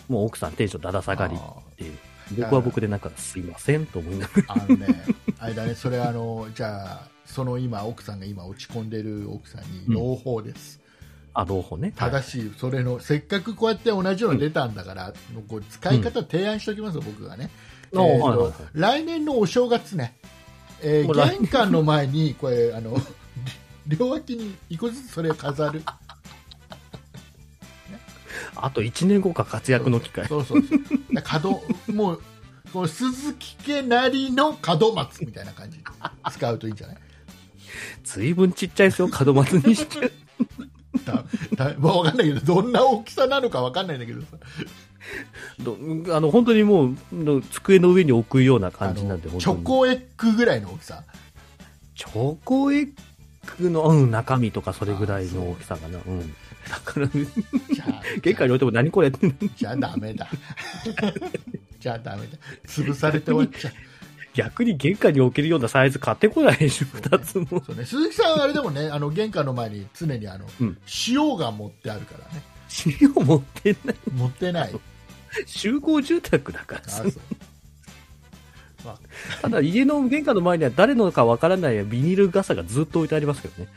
[0.08, 1.92] もう奥さんテンションだだ下がりあで、
[2.42, 5.04] 僕は僕でなんか、すいませんと思いながら、ーあのね、
[5.38, 10.80] あれだね、それはあの、じゃあ、その今、奥さんが今落ち込んでる奥さんに朗報です。
[11.38, 11.92] あ、朗報ね。
[11.96, 15.12] 正しい、それのせっかくこうやって同じように出たんだから、
[15.48, 18.52] こう使い方提案しておきますよ、僕がね、あえーとはいはいはい。
[18.74, 20.16] 来年のお正月ね、
[20.82, 22.96] えー玄関の前にこれあの
[23.86, 25.82] 両脇に一個ずつそれを飾る。
[28.56, 30.26] あと1年後か活躍の機会。
[30.28, 30.78] そうそうそう。
[31.14, 31.60] だから門
[31.96, 32.22] もう
[32.72, 35.78] この鈴木家なりの門松みたいな感じ。
[35.78, 35.84] で
[36.32, 36.96] 使うといいんじゃない？
[38.04, 40.10] ずいぶんちっちゃいですよ、門松にして。
[41.06, 44.26] だだ まあ、わかんないけどどんな大きさなのかわかんないんだけどさ
[45.60, 45.76] ど
[46.14, 51.04] あの、本当にもう、の机の上に置くような感じなんで、チョコエッグぐらいの大きさ
[51.94, 52.92] チョコエッ
[53.58, 55.98] グの、うん、中身とかそれぐらいの大きさかな。
[56.04, 56.34] うん。
[56.68, 59.32] だから、じゃあ玄関に置いても何これって。
[59.56, 60.28] じゃあダメだ
[61.78, 63.72] じゃあダメだ 潰されて終わっちゃう
[64.36, 67.46] 逆に玄関に置けるようなサイズ買ってこないでしょ、二つも。
[67.64, 70.78] そう、ね、鈴木さんはあれでもねあの玄関の前に常にあの、うん。
[71.08, 72.42] 塩が持ってあるからね。
[73.00, 73.96] 塩持ってない。
[74.14, 74.74] 持ってない。
[75.46, 77.12] 集合住宅だからあさそう
[79.42, 83.70] ただ家の玄関の前には誰のかわからないビニール傘がずっと置いてありますけどね。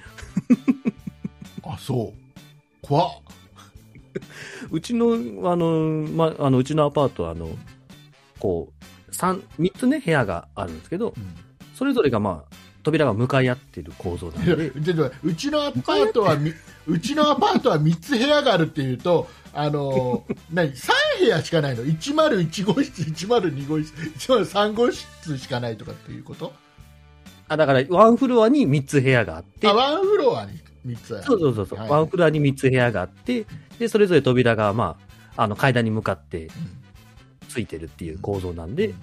[1.63, 2.85] あそう。
[2.85, 3.09] 怖っ。
[4.71, 5.13] うちの、
[5.51, 7.49] あの、ま、あの、うちのアパートは、あの、
[8.39, 8.85] こう、
[9.19, 11.35] 三、三つね、部屋があるんですけど、うん。
[11.75, 14.71] それぞれがまあ、扉が向かい合ってる構造なんで、
[15.23, 16.53] うちのアパートはみ
[16.87, 23.93] うちのアパートは3つ部屋があるっていうとあの 何3部屋しかないの？101号室102号室
[24.31, 26.53] 103号室しかないとかっていうこと？
[27.49, 29.67] あ、だから、ワンフロアに三つ部屋があって。
[29.67, 30.53] あ、ワンフロアに
[30.85, 31.89] 3つあるそうそうそうそう、はい。
[31.89, 33.45] ワンフロアに三つ部屋があって、
[33.79, 34.97] で、それぞれ扉がま
[35.35, 36.78] あ、あの、階段に向かってうん
[37.49, 38.93] ついてるっていう構造なんで、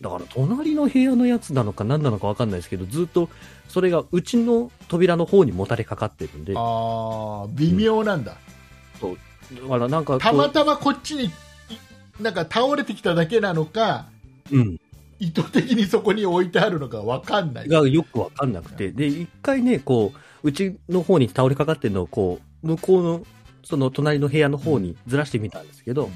[0.00, 3.28] だから隣の部屋のやつなのか何なのか分かんないですけど、ずっと
[3.68, 8.36] それがうちの扉の方にもたれかかってるんで、だかああ微妙なんだ、
[9.68, 11.30] らなんかこう、たまたまこっちにい
[12.20, 14.06] なんか倒れてきただけなのか
[14.52, 14.80] うん、
[15.18, 17.68] 意図的にそこに置いてあるのかわかんない。
[17.68, 23.26] がよく分かんなくて、で、一回ね、こう、うちの方に倒れかかってるのを、こう、向こうの、
[23.64, 26.12] その隣の部屋の方にずらしてみたんですけど、うん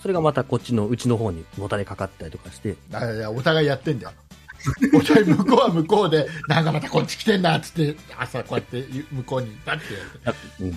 [0.00, 4.12] それがまたこっちのうちの方にもたれかかったりとかして、あいやお互いやってんだよ。
[4.94, 10.74] お互い向こうは向こうでなんかまたこっち来てんなっつって朝こうやって向こうにバッてやってうん、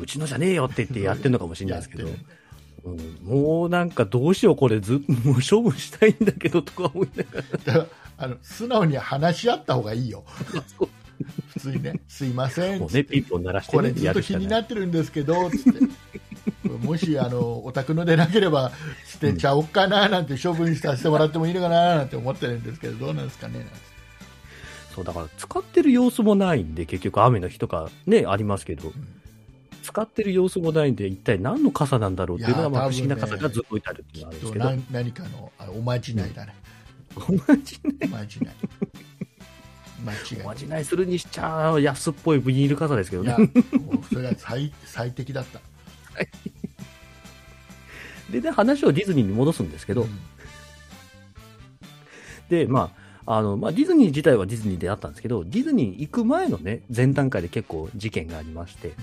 [0.00, 2.08] うちのじゃねえよって言ってやってるのかもしれないですけど。
[2.08, 2.24] やって、
[2.84, 7.86] うん、もうなんかどうしようこれずもう勝負したいんだけどとか思いながだから
[8.16, 10.24] あの素直に話し合った方がいいよ。
[10.54, 10.88] ら、そう。
[11.48, 12.00] 普通にね。
[12.08, 12.80] すいません。
[12.80, 15.80] もうね、ピンポン鳴らして、ね、これずっと気になってるんですけどつって
[16.82, 18.72] もしあのお宅のでなければ
[19.06, 23.94] 捨てちゃおっかななんて処分させてもらってもいいのかななんて思ってるんですけどどうなんですかねなんて。
[24.94, 28.92] そう、だから使ってる様子もないんで、結局雨の日とかね、ありますけど、
[29.82, 36.54] 使ってる様子もないんで、一体何の傘なんだろうっていうのが、まあ、不思議な傘がずっと置いてあるっていうのがあるんですけど、何何かのあのおまじないだね、
[37.16, 37.24] 同
[37.56, 38.54] じね、おまじない。
[40.04, 43.34] 間違いおまじないするにしちゃ安っぽいビニール傘ですけどね。
[44.12, 45.60] それが最最適だった
[48.30, 50.10] で、で、話をディズニーに戻すんですけど、うん。
[52.48, 52.90] で、ま
[53.26, 58.94] あ、あの、まあ、ディズニー自体はディズニーであったんですけど、ディズニー行く前のね、前段階で結構事件がありまして、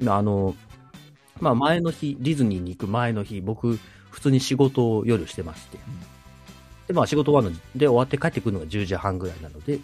[0.00, 0.08] うん。
[0.08, 0.54] あの、
[1.40, 3.78] まあ、前の日、ディズニーに行く前の日、僕、
[4.10, 5.78] 普通に仕事を夜してまして、
[6.86, 9.78] で、まあ、仕事終わるので終わって帰ってくるのが10時半ぐらいなので、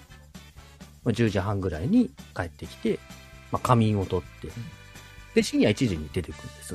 [1.04, 2.98] まあ、10時半ぐらいに帰ってきて、
[3.50, 4.48] まあ、仮眠を取って、
[5.38, 6.74] で、深夜1時に出てくるんです。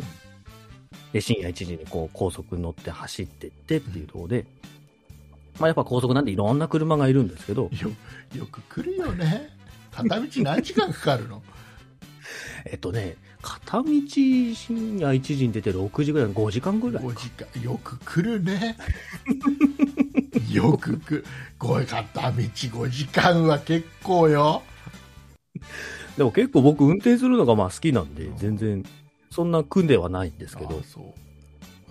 [1.12, 4.46] で、深夜1時にこう、高速乗って走ってってっていうところで、
[5.60, 7.92] まあ、やっぱ高速なんでいろんな車がいるんですけど、よ
[8.34, 9.50] よく来るよね。
[9.92, 11.44] 片道何時間かかるの？
[12.66, 18.78] えっとね、片道深夜1時に出て6時ぐらいの5時間ぐらい5時間よく来るね。
[20.50, 21.26] よく来る。
[21.60, 24.64] これ片道5時間は結構よ
[26.18, 28.84] でも結構僕運転するのがまあ好きなんで、全然
[29.32, 30.80] そんな苦ではないんですけど。
[30.80, 31.14] あ、そ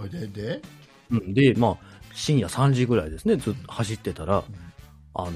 [0.04, 0.08] う。
[0.08, 0.62] でで、
[1.10, 1.76] うん、で、まあ
[2.14, 4.44] 深夜3時ぐらいですね、ずっと走ってたら、
[5.14, 5.30] あの、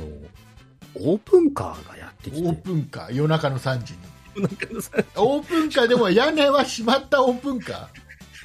[0.95, 3.15] オープンカーがやってきオーて、プンカー？
[3.15, 4.43] 夜中の3時に。
[4.43, 7.91] なんかさオープンカーでも屋根は閉まったオープンカ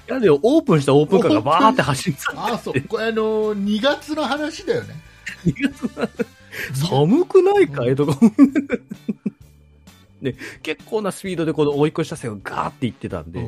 [0.07, 0.13] ー？
[0.13, 2.53] やでオープンしたオープンカーがバーって走ってた。
[2.53, 2.81] あそう。
[2.87, 4.95] これあの2月の話だよね。
[6.73, 7.95] 寒くないかい？
[7.95, 8.17] とか。
[10.21, 13.41] で、結構なスピードでこの追い越し車線をガーって行ってたんで、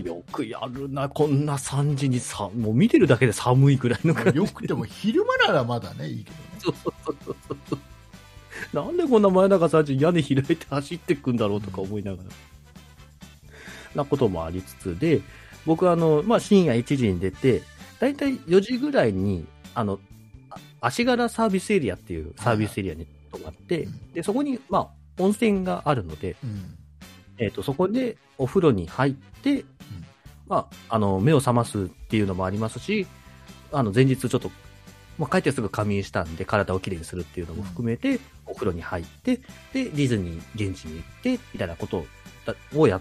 [0.00, 4.38] よくやるな、こんな3時にさ、もう見てるだけで寒いくらいの感じ。
[4.38, 7.78] よくても昼間ならまだねいいけどねそうそうそうそうそう。
[8.72, 12.30] なんでこんな前中3時に屋根開いて走ってくんだろうとか思いながら。
[13.94, 15.20] なこともありつつで、
[15.66, 17.62] 僕あの、まあ、深夜1時に出て、
[18.00, 20.00] だいたい4時ぐらいに、あの、
[20.50, 24.88] あ足柄サービスエリアっていうサービスエリアに泊まって、うんで、そこに、まあ、
[25.18, 26.78] 温泉があるので、うん。
[27.38, 29.64] えっ、と、そこでお風呂に入って、
[30.46, 33.06] まあ、あの、目を覚ますっていうのもありますし、
[33.72, 34.50] あの、前日ちょっと、
[35.18, 39.42] まあ、帰ってすぐ仮眠したんで、体をきれいにするっていうのも含めて、お風呂に入って、で、
[39.72, 42.04] ディズニー現地に行って、みたいなこと
[42.74, 43.00] をやっ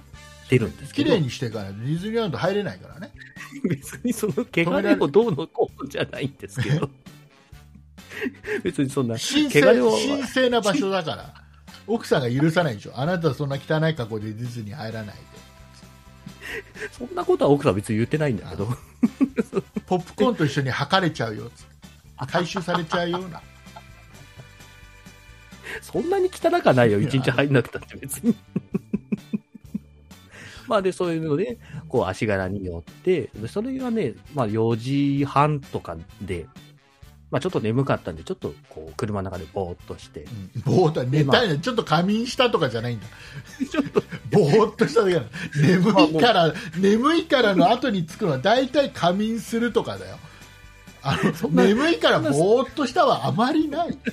[0.49, 3.11] てるんですけど、綺麗にしてからディズニーランド入れないからね。
[3.67, 6.89] 別にその、汚れをどうのこうのじゃないんですけど、
[8.63, 11.40] 別にそんな、神聖汚れを神聖な場所だから。
[11.93, 12.93] 奥さんが許さないでしょ。
[12.95, 15.21] あなたはそんな汚い格好でディズニー入らないで。
[16.91, 18.67] そんなことは奥さん別に言ってないんだけど、
[19.85, 21.49] ポップコーンと一緒に履かれちゃうよ。
[21.49, 23.41] つって回収されちゃうような。
[25.81, 28.35] そんなに汚かないよ、一日入んなくたって別に。
[30.67, 31.57] まあで、そういうので、
[31.89, 34.77] こう足柄に寄って、でそれがね、まあ4
[35.19, 36.47] 時半とかで、
[37.31, 40.25] まあちょっと眠かったんで、ちょっとこう車の中でぼーっとして、
[40.55, 43.07] うんぼーっと寝たいの、ちょっと仮眠したとかじゃないんだ。
[43.71, 45.27] ちょっと、ぼーっとしただけなの。
[45.55, 50.17] 眠いから、眠いからの後につくのは大体仮眠するとかだよ。
[51.03, 53.97] あの 眠いからぼーっとしたはあまりない。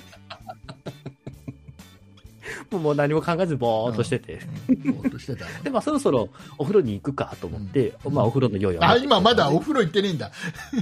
[2.70, 4.40] もう何も考えずぼーっとしてて。
[4.68, 8.84] うんぼーっとしてたので、まあそろそろお風呂に行くかと思って、うんまあお風呂の用意を。
[8.84, 10.30] あ、今まだお風呂行ってねえんだ。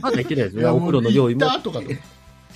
[0.03, 0.77] まだ行ってないですいやよ。
[0.77, 1.87] お風呂の用意も行ったとかと。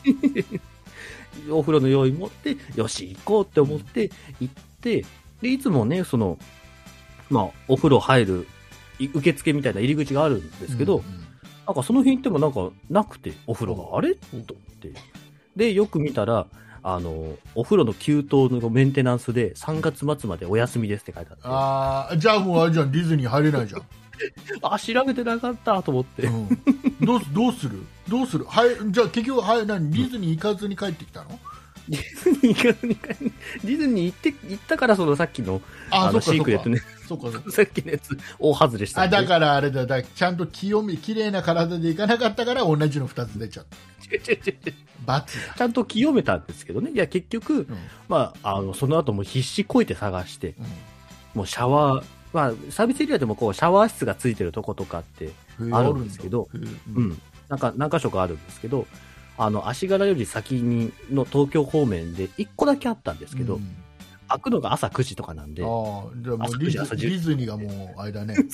[1.51, 5.05] お風呂の用意持って、よし、行こうって思って行って、
[5.43, 6.39] で、いつもね、その、
[7.31, 8.49] まあ、お風呂入る、
[8.99, 11.21] い受付みたいな入り口があるんですけど、うんうん。
[11.67, 14.15] なんかその辺行ってもなんかなくて、お風呂が、あれ？
[14.15, 14.93] と思って。
[15.57, 16.47] で、よく見たら、
[16.83, 23.83] あの、お風呂の給湯のメンテナンスで3月末までお休みですって書いてあって、ああーじゃあもうあれじゃん、ディズニー入れないじゃん。
[24.79, 26.23] 調べてなかったと思って。
[26.25, 26.49] うん。
[27.03, 27.79] どうすどうする？
[28.11, 28.45] どうする？
[28.45, 29.91] はい、じゃあ結局、はい、何？
[29.91, 31.39] ディズニー行かずに帰ってきたの？
[31.89, 37.51] ディズニー行かずに帰ディズニー行って、行ったからそのさっきの、あの、シークレットね、そうかそうか。
[37.53, 39.17] さっきのやつ、大外れしたあんで。
[39.17, 43.77] だからあれだだちゃんと清め綺麗な体でいかなかったから同じの2つ出ちゃった。
[44.15, 44.55] 違う違う違う。
[44.67, 44.75] 違う
[45.07, 46.91] 罰だ、ちゃんと清めたんですけどね。
[46.91, 47.77] いや、結局、うん。
[48.09, 50.67] まあ、あの、その後も必死こいて探して、うん。
[51.35, 55.31] もうシャワー、まあ、サービスエリアでもこう、シャワー室がついてるとことかって、へ
[55.63, 56.71] えあるんですけどあるんだ。
[56.71, 57.01] へえう。
[57.01, 58.87] ん、なんか何箇所かあるんですけど、
[59.37, 63.77] あの、足柄より先にの東京方面で1個だけあったんですけど、うん。
[64.29, 65.69] 開くのが朝9時とかなんで、ああ
[66.23, 68.37] じゃあもう朝デ9時朝10ィズニーがもうあれだね。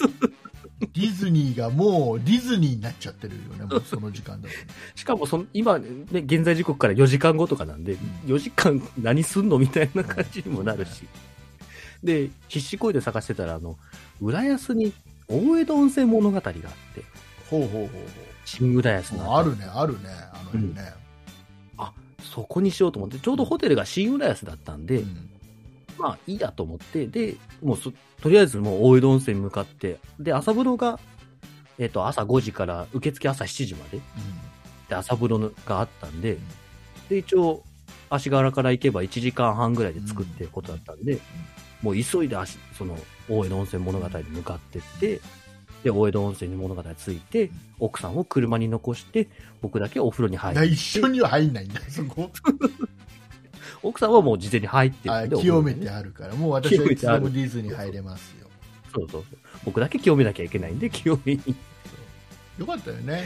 [0.81, 4.49] ディズニーがもうディズニーになっちゃってるよねもうその時間だ
[4.95, 11.07] しかもその、今、ね、現在時刻から4時間後とかなんで、4時間何すんのみたいな感じにもなるし。
[12.03, 13.79] で、必死こいで探してたら、あの、
[14.21, 14.93] 浦安に
[15.29, 17.03] 大江戸温泉物語があって、
[17.51, 17.89] ほうほうほう
[18.45, 20.97] 新浦安ほうのあるねあるねあの辺ね、
[22.27, 25.31] そこにしようと思って、ちょうどホテルが新浦安だったんで、うん。
[25.97, 31.01] まあいいやと思って、で、もうそ、とりあえずもう大江戸温泉に向かって、で、朝風呂が、
[31.79, 34.01] えっ、と、朝5時から受付朝7時まで、
[34.89, 36.37] で、朝風呂があったんで、
[37.09, 37.63] で、一応、
[38.11, 41.19] 足柄から行けば1時間半ぐらいで着くっていうことだったんで、
[41.81, 45.21] もう急いで足、その、大江戸温泉物語に向かってって、
[45.83, 49.29] で、大江戸温泉に物語着いて、奥さんを車に残して、
[49.63, 52.31] 僕だけお風呂に入だからって、一緒には入んないんだそこ。
[53.83, 56.35] 奥さんはもう事前に入ってあるんで、清めてあるから。
[56.35, 58.49] もう私はいつでもディズニー入れますよ。
[58.95, 59.39] そうそうそう。
[59.65, 61.55] 僕だけ清めなきゃいけないんで、清めに。
[62.59, 63.25] よかったよね、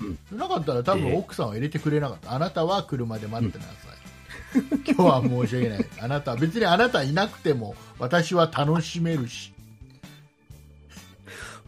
[0.00, 0.38] うん。
[0.38, 2.32] なかったら多分で奥さんは入れてくれなかった。
[2.32, 3.70] あなたは車で待ってなさ
[4.54, 5.86] い、 今日は申し訳ない。
[6.00, 9.52] あなた別にあなたいなくても私は楽しめるし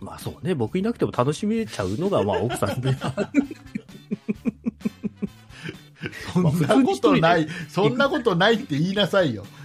[0.00, 2.96] まあそうね、僕いなくても楽しめちゃうのが、まあ奥さんで。
[6.32, 9.44] そんなことないそんなことないって言いなさいよ。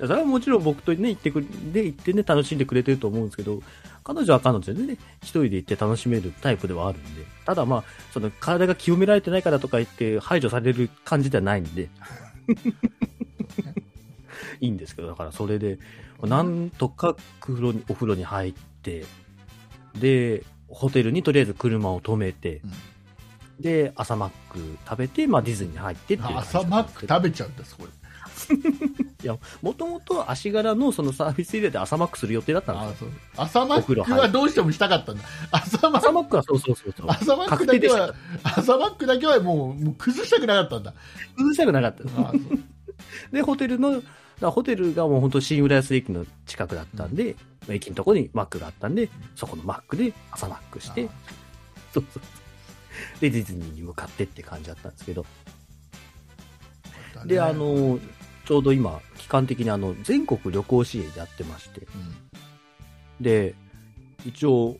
[0.00, 3.62] それはもちろん僕とね、行ってくれ、で行ってね、楽しんでくれてると思うんですけど、
[4.02, 11.90] 彼女は彼女でね、一人で行って楽しめるタイプではあるんで、ただまあ、その体が清められてないからとか言って排除される感じではないんで、
[14.60, 15.78] いいんですけど、だからそれで、
[16.22, 18.52] なんとか風呂に、お風呂に入っ
[18.82, 19.04] て、
[19.98, 22.60] で、ホテルにとりあえず車を止めて、
[23.58, 24.58] で、朝マック
[24.88, 28.00] 食べて、まあディズニーに入ってっていう朝マック食べちゃうんだそこで。
[29.22, 33.10] いや、もともと足柄のそのサービスエリアで朝マックする予定だったんですよ。
[33.36, 35.22] 朝マックはどうしてもしたかったんだ。
[35.50, 37.06] 朝マックはそうそうそうそう。
[37.08, 38.14] 朝マック確だけは。
[38.42, 40.94] 朝マックだけはもうもう崩したくなかったんだ。
[41.36, 42.04] 崩したくなかった。
[43.32, 44.02] で、ホテルの、
[44.46, 47.36] らホテルがもう本当新浦安駅の近くだったんで、
[47.68, 51.08] 駅のところにマックがあったんで、そこのマックで朝マックして、
[51.92, 52.22] そうそう。
[53.20, 55.24] で、ディズニーに向かってって感じだったんですけど、
[57.16, 57.98] あで、あ、の、
[58.46, 63.22] ちょうど今、期間的にあの、全国旅行支援やってまして、うん。
[63.22, 63.54] で、
[64.24, 64.76] 一応、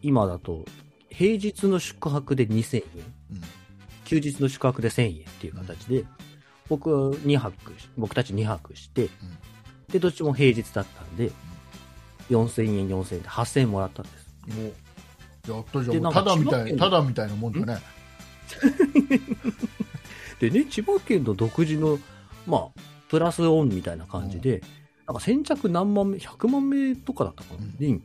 [0.00, 0.64] 今だと、
[1.08, 2.82] 平日の宿泊で2000円、
[3.32, 3.42] うん。
[4.04, 6.04] 休日の宿泊で1000円っていう形で、
[6.72, 9.10] 僕2泊し、僕たち2泊して、
[9.90, 11.30] で、どっちも平日だったんで、
[12.30, 14.26] 4000円、4000円で8000円もらったんです。
[14.56, 16.12] もうやったじゃん。
[16.14, 17.82] ただみたいただみたいなもんだね。
[20.40, 21.98] でね、千葉県の独自の、
[22.46, 24.62] まあ、プラスオンみたいな感じで、
[25.06, 27.74] なんか先着何万名、100万名とかだったかな、うん。
[27.78, 28.00] に、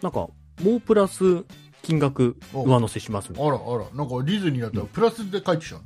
[0.00, 0.28] なんか、
[0.62, 1.44] もうプラス
[1.82, 3.54] 金額お上乗せしますみたいな。
[3.56, 3.84] あらあら。
[3.96, 5.80] なんかディズニーだったらプラスで帰ってきちゃう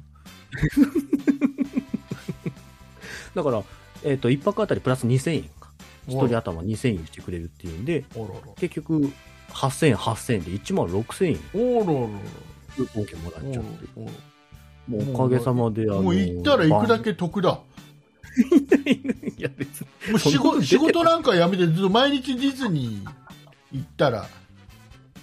[3.34, 3.62] だから、
[4.04, 5.70] えっ、と、1泊あたりプラス2000円か。
[6.08, 9.12] お1人頭2000円してくれるっていうんで、あらら結局、
[9.50, 11.38] 8000円、8000円で1万6000円。
[11.54, 12.08] おららら
[12.76, 14.00] クーポン券もらっちゃって。
[14.88, 17.60] もうおかげさまで、あのもう行ったら行くだけ得だ。
[19.36, 19.86] いや、別に。
[20.10, 23.10] もう仕事仕事なんかやめてずっと毎日ディズニー
[23.72, 24.26] 行ったら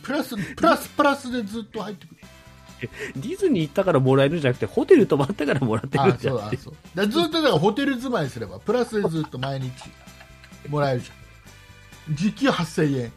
[0.03, 2.21] プラスプラスプラスでずっと入ってくる
[2.79, 6.31] ディズニー行ったからもらえるんじゃなくて、ホテル泊まったからもらってるあんじゃ。
[6.31, 6.37] そ
[6.71, 9.71] うだずっとだからホテル住まいすればプラスでずっと毎日
[10.69, 12.15] もらえるじゃん。
[12.15, 13.11] 時給8000円。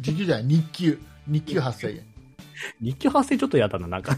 [0.00, 0.98] 時給じゃない日給。
[1.26, 2.06] 日給8000円。
[2.80, 4.16] 日給発生ちょっと嫌だな、なんか。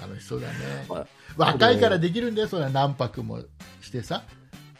[0.00, 0.54] 楽しそうだね。
[0.88, 3.40] まあ若いからできるんだよそれは何泊も
[3.80, 4.24] してさ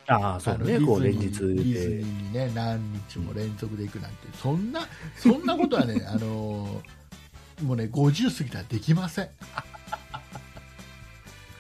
[0.09, 4.17] ああ、そうね、こう連日ディズニーにね何日も連続で行くなんて。
[4.41, 4.81] そんな
[5.17, 7.07] そんなことはね あのー
[7.63, 9.29] もうね50過ぎたらできません。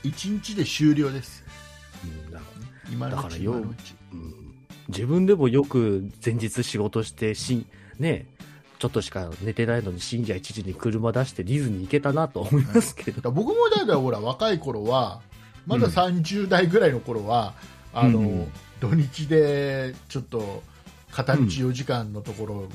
[0.05, 1.45] 1日で終了です。
[2.05, 2.45] うんだか
[2.91, 3.93] 今のうちだからよ今のうち。
[3.93, 4.35] らうん。
[4.89, 7.67] 自分でもよく前日仕事して、し
[7.99, 8.27] ね、
[8.79, 13.17] ちょっとしか寝てないのに深夜1時に車出してディズニー行けたなと思いますけど。
[13.17, 15.23] だから僕もだからほら若い頃は
[15.67, 15.93] まだうん。
[15.93, 17.55] 30代ぐらいの頃は、
[17.99, 20.63] あのうん土日でちょっと
[21.11, 22.69] 片道4時間のところ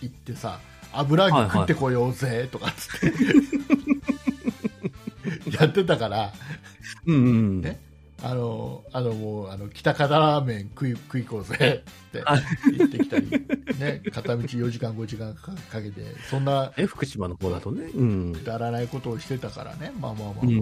[0.00, 0.60] 行ってさ、
[0.92, 3.12] 油揚げ食ってこようぜとかっつって、
[5.58, 6.32] やってたから。
[7.06, 7.60] うんうん。
[7.60, 7.80] ね。
[8.22, 12.38] あのあのもうあの北方ラーメン食い食い行こうぜってあ。
[12.76, 13.30] 言ってきたり、
[13.78, 17.86] ね、片道4時間5時間かかけてそんなえ、福島の方だとね。
[17.94, 18.32] うん。
[18.34, 19.92] くだらないことをしてたからね。
[19.98, 20.52] まあまあまあ、うんう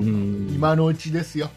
[0.50, 0.54] ん。
[0.54, 1.50] 今のうちですよ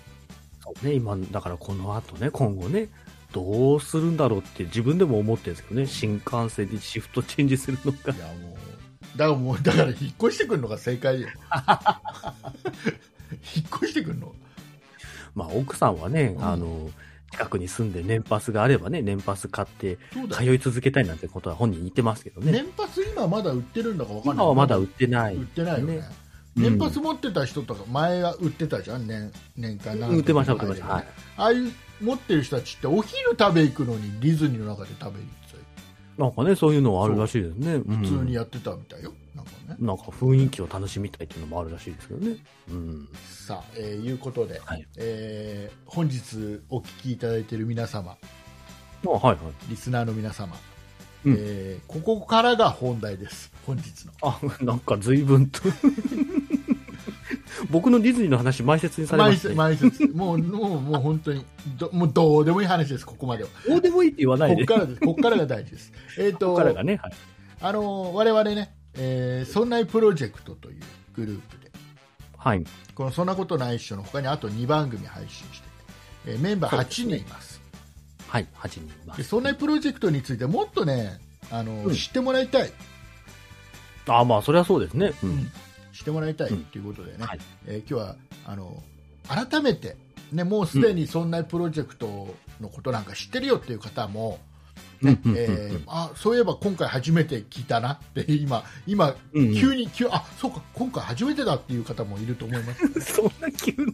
[0.76, 2.90] そうね、今、だからこの後ね、今後ね、
[3.34, 8.12] どうするんだろうって自分でも思ってるんですけどね、新幹線でシフトチェンジするのか。
[8.12, 8.20] い。
[8.20, 8.58] やもう
[9.18, 11.28] だからもうだから引っ越してくるのが正解よ。
[13.56, 14.34] 引っ越してくるの？
[15.34, 16.46] まあ、奥さんはね、うん。
[16.46, 16.92] あの、
[17.32, 19.98] 近くに住んで年パスがあればね、年パス買って
[20.30, 22.52] 通い続けたいなんてことは本人言ってますけどね。
[22.52, 25.36] 年パス今まだ売ってるんだかわかんない今はまだ売ってない。
[25.36, 25.96] 売ってないよね。
[25.96, 26.04] ね
[26.56, 29.08] 年パス持ってた人とか前は売ってたじゃん。
[29.08, 30.88] 年年間何売ってました、売ってました。
[30.88, 31.08] はい。
[31.38, 31.72] ああいう
[32.02, 35.52] 持ってる人たちってお昼食べ行くのにディズニーの中で食べに行って。
[36.18, 37.80] なんかね、そういうのはあるらしいですね。
[37.80, 39.76] た普通にややってたみたいよ、なんかね。
[39.80, 42.36] なんか雰囲気を楽しみたいっていうのもあるらしいですけどね。
[42.70, 43.10] うん。
[43.24, 44.86] さあ、えーいうことで、はい。
[44.98, 48.18] えー本日お聞きいただいている皆様。
[49.06, 49.38] あはいはい。
[49.70, 50.56] リスナーの皆様、
[51.26, 51.36] うん。
[51.40, 55.62] えーここからが本題です本日のあ、なんか随分と。
[57.70, 59.56] 僕のディズニーの話、前説にされま毎したね。
[59.56, 61.46] 節毎節もうもうもう本当に
[61.78, 64.66] どもうどうでもいい話ですここまではどうでもいいって言わないで。
[64.66, 67.14] ここからですここからが大事ですえっ、こことからがね、はい。
[67.62, 70.82] あの我々ね、えーそんないプロジェクトという
[71.14, 71.72] グループで
[72.38, 72.64] はい。
[72.96, 75.68] このそんなことないっしょの他にあと2番組配信して
[76.26, 77.62] て、えーメンバー8人います
[78.28, 79.16] はい、8人いま。
[79.16, 81.20] ですそんないプロジェクトについてもっとね
[81.52, 82.72] あの、うん知ってもらいたい、
[84.08, 85.14] あまあ、それはそうですね。
[85.24, 85.52] うん。
[85.94, 87.40] 知ってもらいたいということでね、はい。
[87.68, 88.82] えー今日はあの
[89.28, 89.96] 改めて、
[90.32, 94.40] ね、もうすでにそんなプロジェクトのことなんか知ってるよっていう方も、
[95.02, 95.50] ねうんうんうんうん。
[95.50, 99.56] えーあそういえば今回初めて聞いたなって今今うんうん。
[99.56, 103.94] 急に急あそうか今回初めてだっていう方もいると思います、 そんな急に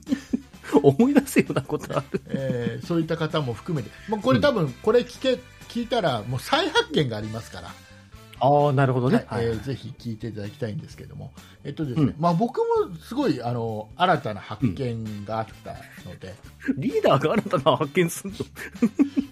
[0.81, 2.21] 思い出すようなことある。
[2.29, 7.73] えーそういった方も含めて、まあ、これ多分これ聞け聞いたらもう再発見がありますから、
[8.39, 9.25] ああ、なるほどね。
[9.27, 11.31] はいえーぜひ聞いていただきたいんですけども、
[11.63, 15.71] えっとですねまあ、僕もすごいあの新たな発見があった
[16.07, 16.35] ので、
[16.77, 18.33] リーダーが新たな発見する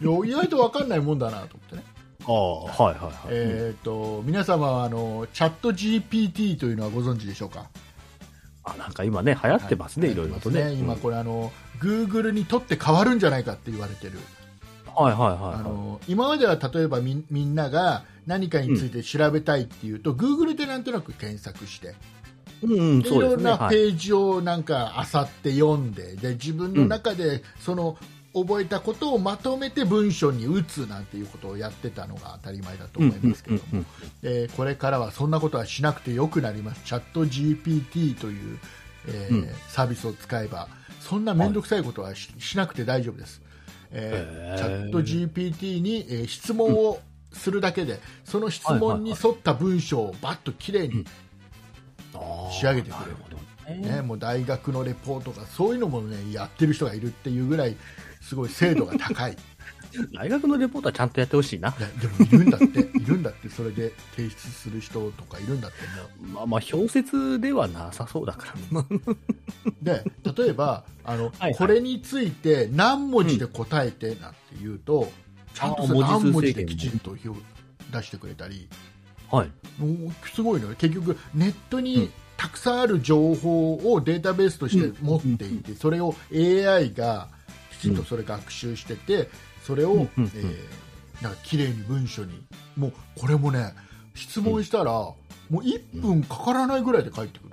[0.02, 0.26] の？
[0.26, 1.84] いや意外と分かんないもんだなと思ってね、
[2.26, 3.14] ああ、はいはいはい。
[3.30, 7.70] えー、と皆様はあのチャット GPT というのはご存知でしょうか？
[8.64, 10.74] あ、なんか今ね、流行ってますね、、はいろいろとね。
[10.74, 14.14] 今これあの、Google にとって変わるんじゃないかって言われてる。
[14.96, 15.64] はいはいはいあはい。
[15.64, 21.96] の今までは例えばみみんなが何かについて調べたいっていうと、Google でなんとなく検索して、
[22.64, 23.20] うんうん、でい。
[23.20, 23.76] ろんなはい。
[23.76, 27.98] ページをなんか漁って読んでで自分の中でその
[28.34, 33.86] 覚えたことをまとめて文章に打つなんていうことをやってたのが当たり前だとうん思いますけども、
[34.58, 38.60] これからはそんなことはしなくてよくなります、チャット GPT という、
[39.08, 40.68] えーうんサービスを使えば、
[41.00, 43.42] そんな面倒くさいことはし,、しなくて大丈夫です。
[43.92, 47.00] えーチャット GPT に、えー質問を
[47.34, 51.06] するだけで、その質問に沿った文章をバッときれいに、
[52.52, 53.12] 仕上げてくれる。
[53.12, 53.46] なるほどね。
[53.96, 57.76] ね、もう大学のレポートとかそういうのも、ね、やってる人がいるっていうぐらい
[58.22, 59.36] すごい精度が高いい
[60.14, 61.76] 大学のレポートはちゃんとやってほしいな。
[61.80, 62.80] やでもいるんだって。
[62.98, 63.50] いるんだって。
[63.50, 65.78] それで提出する人とかいるんだって
[66.28, 68.86] もまあまあ、表説ではなさそうだから。
[69.82, 70.04] で
[70.36, 71.56] 例えばあの、はいはい。
[71.56, 75.12] これについて何文字で答えてなんて言うと、
[75.54, 77.30] ちゃんと何文字できちんと表
[77.92, 78.68] 出してくれたり。
[79.32, 79.52] はい。
[80.34, 80.76] すごいのよ。
[80.78, 87.30] 結局ネットにたくさんある情報をデータベースとして持っていて、それを AI が
[87.72, 89.30] きちんとそれ学習してて、
[89.66, 90.32] それを、うんうんうん。
[90.36, 90.56] えー
[91.22, 92.46] なんか綺麗に文書に。
[92.76, 93.74] もうこれもね
[94.16, 95.16] 質問したら、も
[95.50, 97.52] う1分かからないぐらいで返ってくる、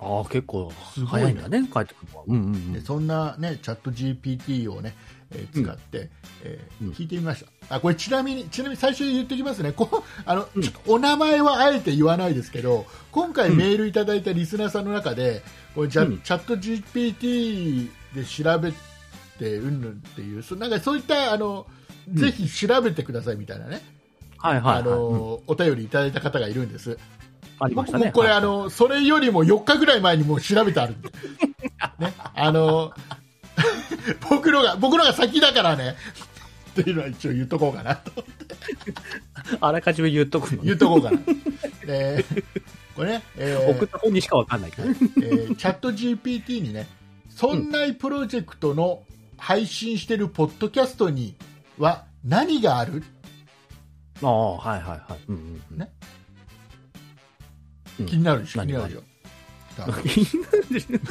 [0.00, 1.26] ああ、結構すごいね。
[1.26, 2.24] 早いんだね、帰ってくるのは。
[2.28, 2.72] うんうんうん。
[2.72, 2.80] で。
[2.80, 4.94] そんな、ね、チャット GPT を、ね
[5.32, 6.10] えー使って、
[6.44, 6.92] えーうん。
[6.92, 7.74] 聞いてみました。
[7.76, 9.72] あこれちなみにちなみに最初に言っておきますね。
[9.72, 10.62] こあの、うん。
[10.62, 15.42] ちょっとお名前はあえて言わないですけど今回メールいただいたリスナーさんの中で
[15.74, 16.20] これじゃ、うん。
[16.20, 18.72] チャット GPT で調べ
[19.38, 21.66] てうんぬんっていうそなんかそういったあの、
[22.10, 22.16] ん。
[22.16, 23.82] ぜひ調べてくださいみたいなね、
[24.38, 24.80] はいはいはい。
[24.80, 25.42] あのうん。
[25.46, 26.98] お便りいただいた方がいるんです。
[27.58, 28.12] 僕もありましたね。
[28.12, 31.08] これ、はいあのそれよりも4日ぐらい前にもう調べてあるんで、
[31.98, 32.92] ね、あの
[34.28, 35.96] 僕のが僕のが先だからね。
[36.80, 38.24] っていうのは一応言っとこうかなと。
[39.60, 41.18] あらかじめ言っとく言っとこうかな。
[41.86, 42.24] で
[42.94, 44.88] これね、えー送った本にしかわかんないけど。
[44.88, 44.96] ね。
[45.00, 46.86] えーチャット GPT にね
[47.30, 49.02] そんなプロジェクトの
[49.38, 51.34] 配信してるポッドキャストに
[51.78, 53.02] は何がある？
[54.22, 55.20] ああ、はいはいはい。
[55.28, 55.78] うんうんうん。
[55.78, 55.90] ね。
[58.00, 58.06] うん。
[58.06, 58.62] 気になるでしょ？
[58.62, 59.02] 気になるでしょ？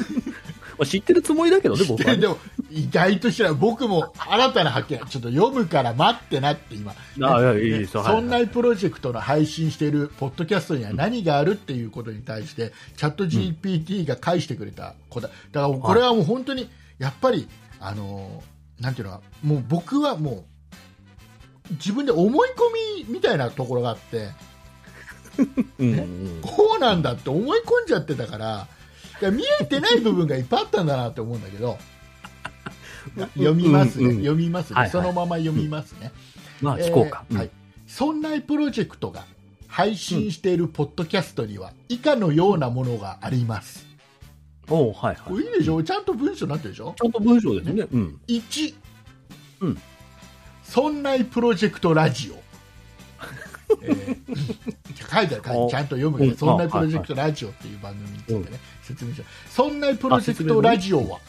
[0.86, 2.16] 知ってるつもりだけどね、僕はね。
[2.16, 2.38] ででも
[2.70, 4.98] 意外としたら僕も新たな発見。
[5.08, 6.94] ちょっと読むから待ってなって今。
[7.22, 16.70] あいやいいそんなプロジェクトの配信しているポッドキャストには何があるっていうことに対してチャット GPT が返してくれた答えだからこれはもう本当に
[17.00, 17.48] やっぱり
[17.88, 18.44] あの
[18.80, 20.46] なんていうのかもう僕はも
[21.70, 24.30] う自分で思い込みみたいなところがあって
[25.80, 28.68] うんうんこうなんだって思い込んじゃってたから
[29.32, 31.78] 見えてない部分がいっぱいあったんだなって思うんだけど
[33.36, 34.18] 読みますね、うんうん。
[34.18, 34.92] 読みますね、はいはい。
[34.92, 36.12] そのまま読みますね、
[36.62, 37.24] まあ、聞こうか。
[37.30, 37.52] うんえーはい、
[37.88, 39.26] そんなプロジェクトが
[39.68, 43.85] 配信しているポッドキャストには以下のようなものがあります、
[44.70, 45.18] おうはいはい。
[45.26, 45.84] これいいでしょ？
[45.84, 46.96] ちゃんと文章になってるでしょ？
[46.98, 47.88] ちゃんと文章ですね。
[47.92, 48.20] うん。
[48.28, 48.76] 1、
[49.62, 49.82] うん。
[50.64, 52.36] そんなプロジェクトラジオ、
[53.84, 55.16] えー。
[55.16, 55.70] 書いてある書いてある。
[55.70, 56.38] ちゃんと読むけど、うん。
[56.38, 59.52] そんなプロジェクトラジオっていう番組についてね、説明しよう。
[59.52, 61.20] そんなプロジェクトラジオは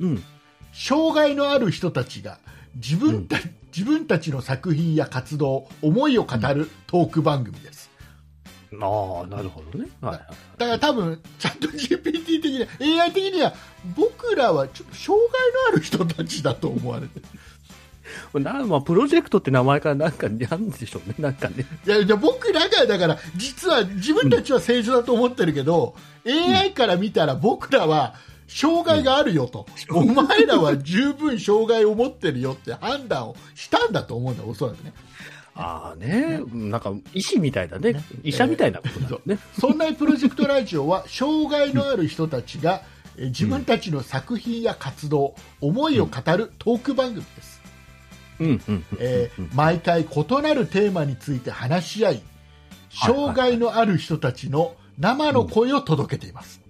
[0.00, 0.22] うん。
[0.72, 2.38] 障害のある人たちが
[2.76, 3.36] 自分た,、
[3.76, 7.90] 自分たちの作品や活動思いを語るトーク番組です、
[8.80, 9.88] ああ、なるほどね。
[10.00, 10.26] はいはい。
[10.58, 12.44] だから多分チャット GPT 的
[12.80, 13.52] に AI 的には
[13.96, 17.26] 僕らはちょっと障害のある人たちだと思われてる
[18.40, 21.14] なまあ、プロジェクトって名前からなんか、なんでしょうね。
[21.18, 21.66] なんかね。
[21.86, 25.94] いやいや僕らがだから実は自分たちは正常だと思ってるけど、
[26.26, 28.14] AI から見たら僕らは
[28.48, 34.92] 障害があるよと、お前らは十分障害を持ってるよって判断をしたんだと思うんだおそらくね
[35.54, 36.40] ああね。
[36.52, 38.02] なんか、医師みたいだね。
[38.22, 39.38] 医者みたいなことだね。
[39.58, 42.82] そんなプロジェクトラジオは障害のある人たちが
[43.18, 47.60] えー自分たちの作品や活動、思いを語るトーク番組です、
[48.40, 48.84] うんうんうん。
[48.98, 52.22] えー毎回異なるテーマについて話し合い
[52.90, 56.62] 障害のある人たちの生の声を届けています、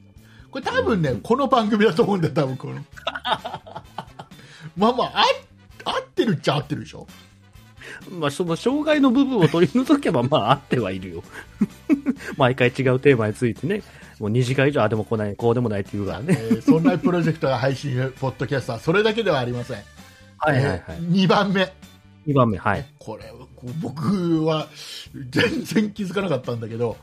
[0.50, 2.74] これ多分ね、この番組だと思うんだよ多分この。
[4.76, 5.24] まあまああ
[5.84, 7.06] 合ってるっちゃ合ってるでしょ
[8.10, 11.22] まあ、その障害の部分を取り除けば、まあ、あってはいるよ。
[12.36, 13.82] 毎回違うテーマについてね、
[14.18, 16.38] もう2時間以上、あでも来ない、こうでもないっていうからね。
[16.38, 19.78] えーそんなプロジェクトが配信ポッドキャストはそれだけではありません、
[20.38, 20.80] はいはいはい。
[21.00, 21.72] 2番目
[22.26, 22.86] 2番目、はい。
[22.98, 23.32] これ
[23.80, 24.68] 僕は
[25.30, 26.96] 全然気づかなかったんだけど、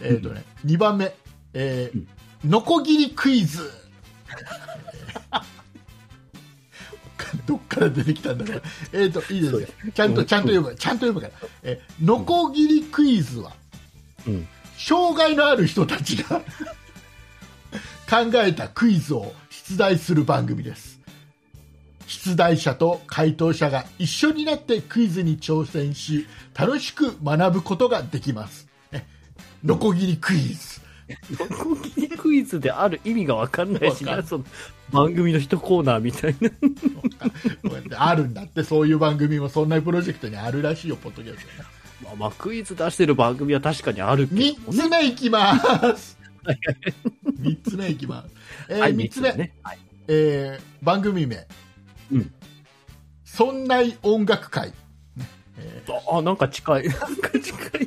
[0.00, 1.14] えーとね2番目、
[1.52, 2.08] えーうん
[2.44, 3.70] ノコギリクイズ
[7.46, 8.62] どっから出てきたんだろう。
[8.92, 9.68] えっ、と、いいですよ。
[9.94, 10.74] ちゃんと、ちゃんと読む。
[10.76, 11.48] ちゃんと読むから。
[11.62, 13.52] え、ノコギリクイズは、
[14.26, 14.48] うん。
[14.76, 16.40] 障害のある人たちが
[18.10, 21.00] 考えたクイズを出題する番組です。
[22.06, 28.68] 出題者と回答者が一緒になってクイズに挑戦し、楽しく学ぶことができます。
[28.90, 29.06] ね
[29.64, 30.73] ノコギリクイズ。
[31.30, 34.44] ノコギリクイズである意味がわかんないしな、その
[34.90, 36.50] 番組の一コーナーみたいな。
[36.50, 36.56] こ
[37.64, 41.68] うやってあるんだって、そういう番組もそんなプロジェクトにあるらしいよ、ポッドキャストね。
[42.02, 44.78] まあまあ、クイズ出してる番組は確かにあるけ三どね。
[44.78, 46.18] つ目いきます。
[47.38, 48.28] 三つ目いきます。
[48.68, 49.54] えーはい、三つ目、ね。
[49.62, 49.78] はい。
[50.08, 51.46] えー番組名。
[52.12, 52.32] うん。
[53.24, 54.72] そんない音楽会。
[56.10, 56.88] あ、なんか近い。
[56.88, 57.86] なんか近い。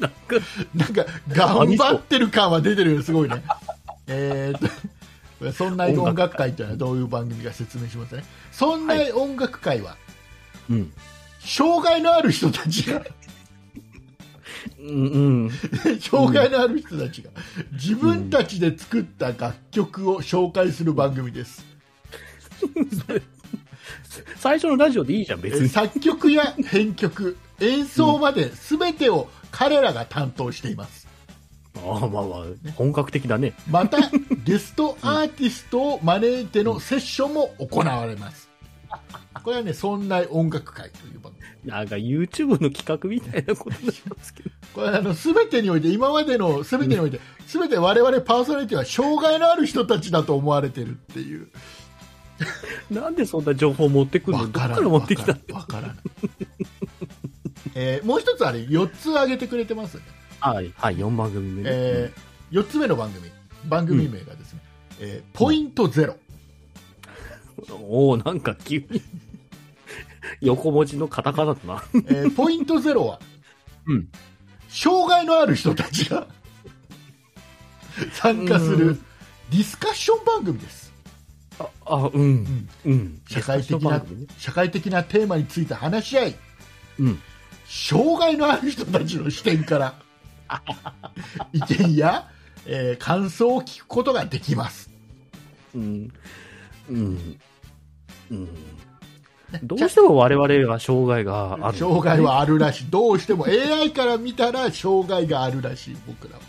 [0.00, 3.42] なんか、ーなんか、頑張ってる感は出てるよ、すごいね。
[4.06, 8.24] えーと、そんない音楽会というのはどういう番組か説明しますね。
[8.52, 9.96] そんない音楽会は、
[10.68, 10.92] うん。
[11.40, 13.02] 障害のある人たちが、
[14.78, 15.50] うん、うん。
[16.00, 17.30] 障害のある人たちが、
[17.72, 21.64] 自分たちで作った楽曲を紹介する番組です。
[24.36, 25.68] 最初のラジオでいいじゃん、別に。
[25.68, 31.06] 作曲や編曲、演奏まで全てを彼らが担当しています。
[31.76, 32.44] ああ、まあまあ、
[32.76, 33.54] 本格的だね。
[33.68, 33.98] また、
[34.44, 38.48] ゲストアーティストを招いてのセッションも行われます。
[39.42, 41.70] これはね、そんな音楽会という番組。
[41.70, 44.50] なんか YouTube の企画みたいなことなんですけど。
[44.72, 51.48] これはあの、すべてにおいて、今までのすべてにおいて、すべて我々パーソナリティは障害のある人たちだと思われてるっていう。
[52.90, 54.44] なんでそんな情報持ってくるの？
[54.44, 54.90] どっからわからない。
[54.90, 55.54] 持ってきた？
[55.54, 55.96] わからない。
[57.76, 59.98] えーもう一つあれ、4つ挙げてくれてます？
[60.40, 61.70] はい、はい、4番組目ね。
[61.72, 63.30] えー、4つ目の番組。
[63.66, 64.60] 番組名がですね、
[65.00, 66.16] えーポイントゼロ。
[67.70, 69.00] おおなんか急に
[70.40, 71.82] 横文字のカタカナだな。
[71.94, 73.20] えーポイントゼロは、
[73.86, 74.08] うん。
[74.68, 76.26] 障害のある人たちが
[78.12, 79.04] 参加するうん
[79.50, 80.83] ディスカッション番組です。
[81.58, 82.68] あ、あうん。
[82.84, 83.22] うん。
[83.28, 84.04] 社会的な
[84.38, 86.36] 社会的なテーマについて話し合い、
[86.98, 87.22] うん。
[87.66, 89.94] 障害のある人たちの視点から
[91.52, 92.28] 意見や、
[92.66, 94.90] えー感想を聞くことができます。
[95.74, 96.12] うん。
[96.88, 97.38] うん。
[98.30, 98.48] うん。
[99.62, 102.20] どうしても我々は障害がある、障害。
[102.20, 102.84] はあるらしい。
[102.90, 106.42] どうしても AI から見たら障害があるらしい、僕らは。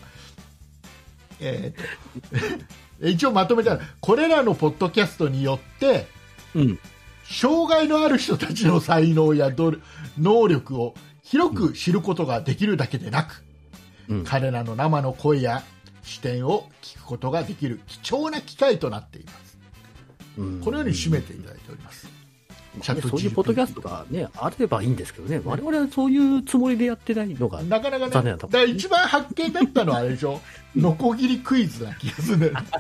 [1.40, 6.08] えーと一応まとめたら、これらのポッドキャストによって、
[6.54, 6.80] うん。
[7.24, 9.52] 障害のある人たちの才能や
[10.18, 10.94] 能力を
[11.24, 13.44] 広く知ることができるだけでなく、
[14.08, 14.24] うん。
[14.24, 15.64] 彼らの生の声や
[16.04, 19.58] 視点を聞くことができる貴重な機会となっています。
[20.38, 22.15] うんこのように締めていただいております。
[22.82, 25.42] そういうポッドキャストがね、あればいいんですけどね。
[25.44, 27.62] 我々はそういうつもりでやってないのが。
[27.64, 30.42] なかなかね、だから一番発見だったのはあれでしょ、
[30.76, 32.60] ノコギリクイズな気がするんだよね。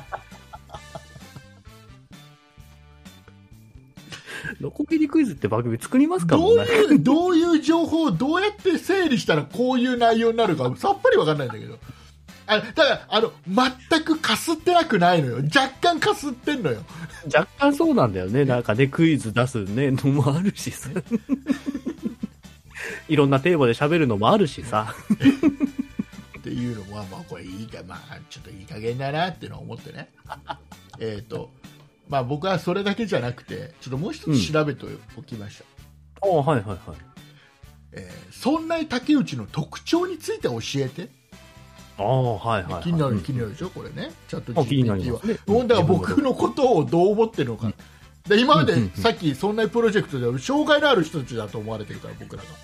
[4.61, 6.37] ノコギリクイズって番組作りますか？
[6.37, 11.77] どういう、どういう情報をどうやって整理したらこういう内容になるかさっぱりわかんないんだけど。
[12.47, 15.37] あだから、あの、全くかすってなくないのよ。
[15.37, 16.83] 若干かすってんのよ。
[17.25, 18.45] 若干そうなんだよね。
[18.45, 20.89] なんかね、クイズ出すね、のもあるしさ。
[23.09, 24.93] いろんなテーマで喋るのもあるしさ。
[26.39, 30.09] っていうのは、まあ、これいいか、まあ、ちょっといい加減だなっていうのを思ってね。
[30.99, 31.49] えっと、
[32.07, 34.85] まあ僕はそれだけじゃなくて、ちょっともう一つ調べて
[35.17, 35.65] おきました。
[36.27, 36.77] ああ、はいはいはい。
[37.93, 41.09] えーそんな竹内の特徴について教えて。
[41.97, 42.83] ああ、はいはい、はい。
[42.83, 44.11] 気になる、うん気になるでしょ、これね。
[44.27, 45.33] チャットあ気になり GPT はね。
[45.67, 47.71] だから僕のことをどう思ってるのか。
[48.27, 52.49] で今までさっき、そんなプロジェクトでは障害のある人たちだと思われてるから、僕らが。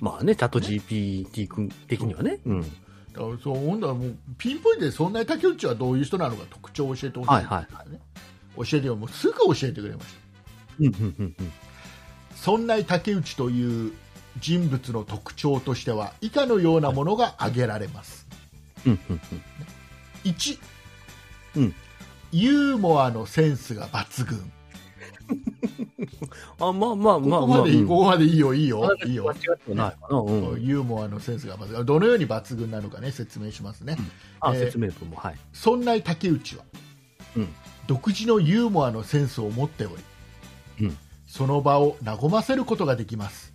[0.00, 2.40] まあね、チャット GPT 君的にはね。
[2.44, 2.60] うん。
[2.62, 2.72] だか
[3.28, 7.66] らそうほんだらもうピンポイントでそんな竹内はどういう人なのか特徴を教えてほしい、はいはい
[8.56, 10.12] 教えてよもうすぐ教えてくれました
[10.80, 11.52] うん、うん、うん、うん。
[12.34, 13.92] そんな竹内という
[14.38, 18.26] 人物の特徴としては以下のようなものが挙げられます、
[18.86, 19.20] うん、うん、
[20.24, 20.58] 1、
[21.56, 21.74] うん。
[22.32, 24.52] ユーモアのセンスが抜群、
[26.60, 27.40] あ、まあまあまあまあ。
[27.40, 27.88] ここまでいい、うん。
[27.88, 29.34] ここまでいいよいいよ間いいよ。
[30.58, 31.84] ユーモアのセンスが抜群。
[31.84, 33.96] どのように抜群なのかね説明しますね、
[34.40, 35.36] あ、えー説明文も、はい。
[35.52, 36.64] そんな竹内は、
[37.36, 37.48] うん。
[37.86, 40.02] 独自のユーモアのセンスを持っており、
[40.82, 40.98] うん。
[41.26, 43.49] その場を和ませることができます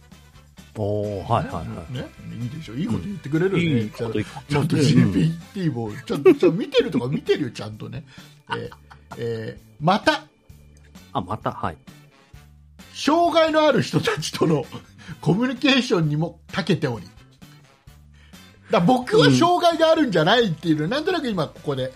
[0.78, 1.94] おー、はいはいはい。
[1.94, 2.08] ね、
[2.42, 2.76] いいでしょ。
[2.76, 8.04] いいこと言ってくれるよね、いいこと言っちゃんと GPT もちゃんと ちゃんと見てるとか見てるよちゃんとね、
[8.50, 8.70] えー
[9.18, 10.24] えーまた。
[11.14, 11.78] あ、また、はい。
[12.94, 14.66] 障害のある人たちとの
[15.22, 17.08] コミュニケーションにも長けており。
[18.72, 21.94] だ僕は障害があるんじゃないっていうの、なんとなく今ここで。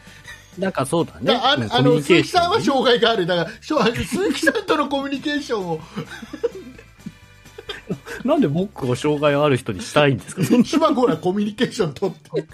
[0.58, 1.34] なんかそうだね。
[1.34, 3.26] だあの鈴木さんは障害がある。
[3.26, 5.80] だから鈴木さんとのコミュニケーションを
[8.26, 10.42] なんで僕を障害ある人にしたいんですか？
[10.56, 12.46] 一番ほらコミュニケーション取って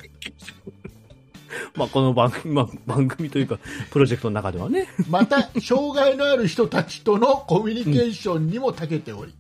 [1.76, 3.58] まあ、この番組、 まあ、番組というか、
[3.92, 4.88] プロジェクトの中ではね。
[5.10, 9.34] また障害のある人たちとのコミュニケーションにも長けており、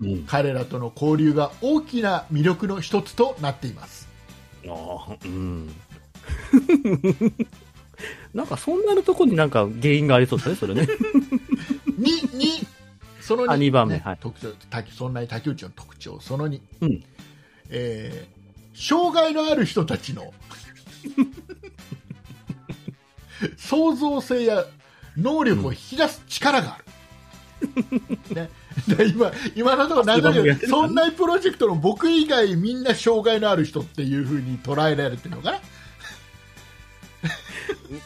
[0.00, 0.24] うん。
[0.24, 4.08] 彼らとの交流が大きな魅力の一つとなっています
[4.68, 5.68] ああ、うん。
[8.34, 10.86] なんか、そんなのとこになんか原因がありそうですね、それね。
[11.96, 12.66] にに
[13.28, 13.94] そのあ二番目。
[13.94, 14.18] ねはい。
[14.20, 17.04] 特徴たそんなに竹内の特徴その2、うん。
[17.70, 18.38] えー
[18.78, 20.32] 障害のある人たちの
[23.56, 24.64] 創造性や
[25.16, 28.50] 能力を引き出す力がある、ね、
[28.86, 35.60] で今今のところなんだけどそんなプロジェクトの僕以外みんな障害のある人っていうふうに捉えられてるのかな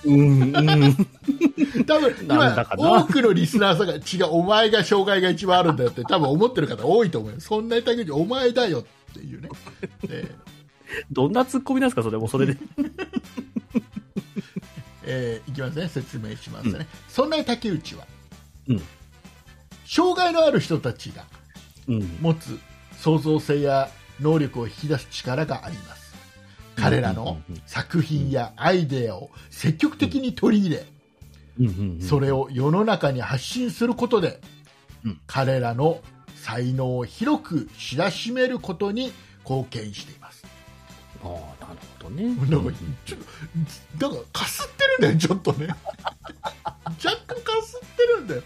[0.04, 0.96] うん、うん。
[1.86, 7.40] 多分今多くのリスナーさんが違うお前が障害が一番あるんだよって多分思ってる方多いと思うよ。
[7.40, 9.48] そんなに竹内お前だよっていうね、
[10.08, 10.52] えー
[11.10, 12.56] どんなツッコミなんですか、それもそれで。
[15.04, 18.06] えーいきますね説明しますね、そんなに竹内は、
[18.68, 18.82] うん。
[19.86, 21.24] 障害のある人たちが
[21.88, 22.18] うん。
[22.20, 22.58] 持つ
[22.98, 26.01] 創造性や能力を引き出す力があります
[26.76, 30.86] 彼らの作品やアイデアを積極的に取り入れ、
[32.00, 34.40] それを世の中に発信することで、
[35.04, 36.00] うん彼らの
[36.36, 39.12] 才能を広く知らしめることに
[39.44, 40.44] 貢献しています。
[41.22, 42.24] ああ、なるほどね。
[42.48, 42.72] なんか
[43.04, 43.20] ちょっ
[43.98, 45.68] となんかかすってるんだよ、ちょっとね。
[46.64, 48.42] 若干かすってるんだよ。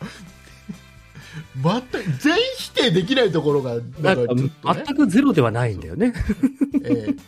[1.63, 6.13] 全く全否定できないところがなんかねか、全くゼロではないんだよね。
[6.85, 7.19] えー、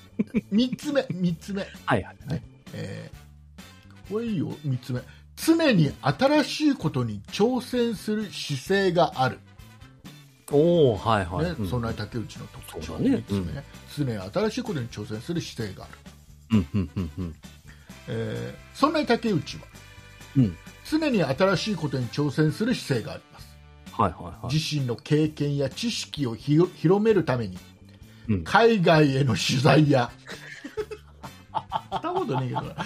[0.53, 2.17] 3つ目、3つ目、はいはい。
[2.75, 3.19] えー
[4.11, 5.03] これいいよ、3つ目。
[5.37, 9.39] 常に新しいことに挑戦する姿勢がある。
[10.51, 11.45] おおはいはい。
[11.45, 15.99] ねうんそんな竹内の特徴そうだね3つ目ね、常に新しいことに挑戦する姿勢がある、
[16.53, 17.35] うんうんうんうん。
[18.09, 19.63] えーそんな竹内は、
[20.39, 20.57] うん
[20.91, 23.28] 常に新しいことに挑戦する姿勢があります
[23.99, 24.55] はいはいはい。
[24.55, 27.59] 自身の経験や知識をひろ広めるために
[28.29, 28.45] うん。
[28.45, 30.11] 海外への取材や
[31.91, 32.77] そんなことねえけどな。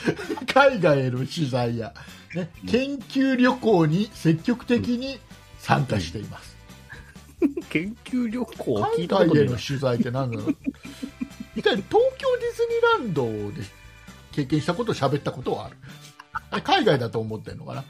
[0.47, 1.93] 海外への取材や、
[2.35, 5.19] ね、研究旅行に積極的に
[5.59, 6.57] 参加しています、
[7.71, 10.57] 研究旅行聞海いたことない外への取材って何だろう
[11.55, 12.67] 一体東京ディズ
[13.05, 13.65] ニーランドで
[14.33, 15.71] 経験したことを喋ったことはあ
[16.57, 16.63] る？
[16.63, 17.85] 海外だと思ってるのかな？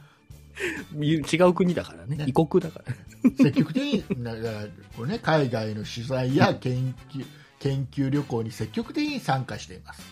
[1.01, 2.17] 違う国だからね。
[2.17, 2.25] ね。
[2.29, 2.95] 異国だから。
[3.37, 4.67] 積極的になだから
[4.97, 7.25] これ、ね、海外の取材や研究
[7.61, 10.03] 研究旅行に積極的に参加しています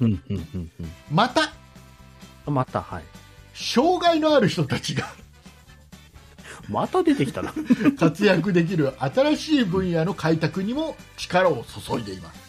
[0.00, 0.70] うんうんうん
[1.10, 1.52] また
[2.48, 2.54] うん。
[2.54, 3.02] また、はい。
[3.54, 5.06] 障害のある人たちが
[6.68, 7.52] また出てきたな。
[7.98, 12.40] 活躍できる新しい分野の開拓にも力を注いでいます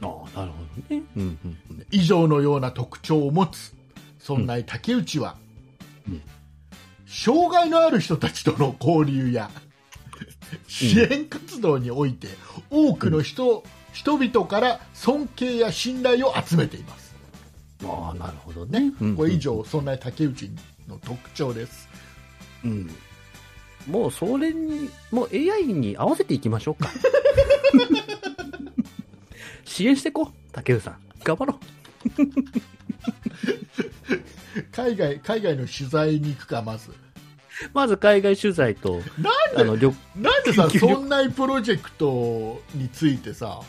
[0.00, 1.02] ああ、なるほどね。
[1.16, 1.86] うんうんうん。
[1.90, 3.74] 以上のような特徴を持つ
[4.18, 5.36] そんな竹内は、
[6.08, 6.22] うん
[7.08, 9.50] 障害のある人たちとの交流や
[10.66, 12.28] 支援活動において
[12.70, 17.14] 多くの人,、人々から尊敬や信頼を集めています、
[17.84, 18.92] ああ、なるほどね。
[19.00, 20.50] うんうんこれ以上そんな竹内
[20.86, 21.88] の特徴です
[22.64, 22.90] うん。
[23.86, 26.90] もうそれに、もう AI に合わせていきましょうか。
[29.64, 30.98] 支援してこう、竹内さん。
[31.24, 31.58] 頑張ろう。
[34.72, 36.90] 海外海外の取材に行くかまず。
[37.74, 43.60] まず海外取材と、なんあの、旅、なんでさそんなプロジェクトについてさ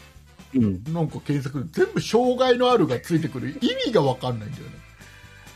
[0.54, 0.84] うん。
[0.94, 4.72] なんか検索全部障害のあるがついてくる意味が分かんないんだよね。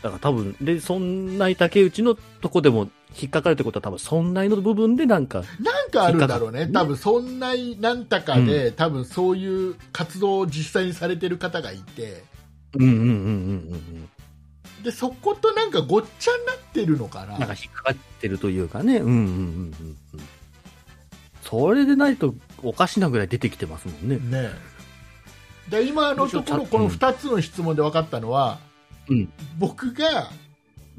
[0.02, 6.66] だから多分、で、そんな竹内のとこでも引っかかるってことは多分、そんなの部分でなんか、なんかあるんだろうね。
[6.66, 12.22] 多分そんななんたかで、多分そういう活動を実際にされてる方がいて。
[12.74, 13.10] うんうんうんうんう
[13.76, 14.08] ん
[14.84, 17.34] でそことなんかごっちゃになってるのかな？
[17.34, 17.40] うん。
[17.40, 18.98] なんか引っかかってるというかね。
[18.98, 20.20] うんうんうんうんうん。
[21.42, 24.18] それでないとおかしなぐらい出てきてますもんね。
[24.18, 24.50] ね
[25.68, 28.58] で今のところこの2つの質問で分かったのは、
[29.08, 30.30] うん僕が、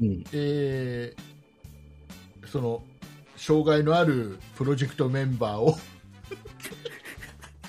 [0.00, 0.24] うん。
[0.32, 1.36] えー
[2.46, 2.82] その
[3.36, 5.78] 障害のあるプロジェクトメンバーを怒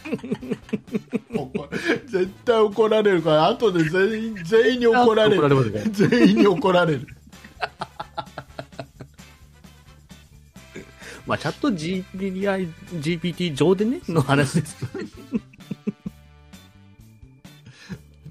[2.07, 5.71] 絶対怒られるから後で全員全員に怒られる。
[5.71, 5.83] ね。
[5.91, 7.07] 全員に怒られる。
[11.27, 14.77] まあ、チャット GPI GPT 上でね、の話です。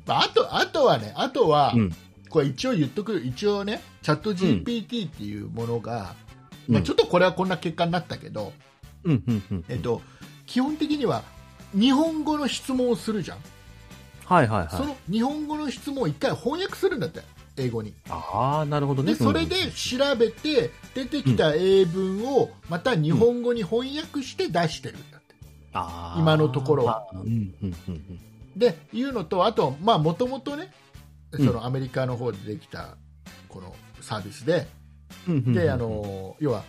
[0.07, 1.93] まああとあとはねあとは、うん。
[2.29, 6.15] これ一応言っとく一応ねチャット GPT っていうものが、
[6.69, 6.75] うん。
[6.75, 8.53] まあ、ちょっとこれはこんな結果になったけど、
[9.05, 9.65] うん、うん、うん。
[9.69, 10.03] えっと、
[10.47, 11.23] 基本的には
[11.79, 13.39] 日本語の質問をするじゃん、
[14.25, 14.69] はいはいはい。
[14.71, 17.21] その日本語の質問を一回翻訳するんだって
[17.57, 19.15] 英語にああ、なるほどね。
[19.15, 25.35] でそれで調べて出てきた英文をまた日本語に翻訳して出してるんだって、
[25.73, 27.07] あー今のところは。
[27.13, 28.21] うん、うん、うんうん。
[28.57, 30.73] でいうのとあともともとね
[31.33, 32.97] そのアメリカの方でできた
[33.49, 34.67] このサービスで、
[35.29, 36.63] うんうんうんであ、の要は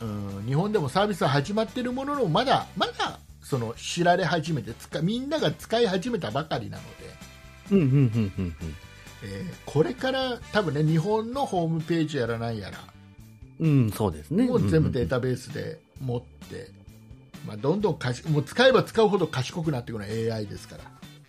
[0.00, 8.54] うん日本でもサービスは始まっているもののまだまだその知られ始めて使みんなが使い始めたばかりなので、うん、うん、うん、うん
[9.22, 12.78] えーこれから多分ね日本のホームページやらないやら
[13.60, 13.84] うん。
[13.84, 14.44] うん、そうですね。
[14.46, 15.16] もう全部データ。
[15.16, 16.70] タベースで持って、
[17.46, 20.84] まあ、どんどんかしもう使えば使うほど賢くなっていくのは AI ですから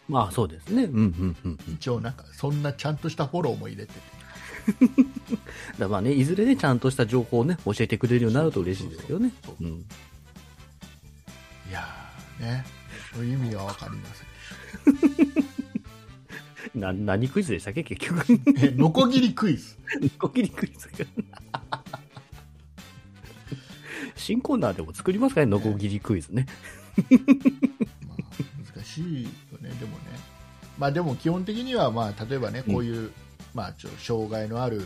[0.07, 0.83] まあ、そうですね。
[0.85, 1.59] うん、うん、うん。
[1.67, 3.99] うん一応なんかそんなちゃんとしたフォローも入れてて
[5.77, 9.31] だまあね、いずれね、ちゃんとした情報をね、教えてくれるようになると嬉しいですよね。
[9.45, 9.73] そうそううん。
[9.73, 10.14] いやーねそう
[13.23, 14.25] いう意味は分かりません。
[16.79, 17.83] な、何クイズでしたっけ？
[17.83, 18.25] 結局。
[18.57, 19.75] えノコギリクイズ。
[20.19, 21.05] コキリクイズが。
[24.15, 26.47] 新コーナーでも作りますかね、ノコギリクイズね。
[26.97, 29.29] まあ、難しいよ
[29.61, 30.03] ね、でもね、
[30.77, 32.73] まあ、でも基本的には、まあ、例えばね、うん。
[32.73, 33.11] こういう、
[33.53, 34.81] まあ、ちょ障害のある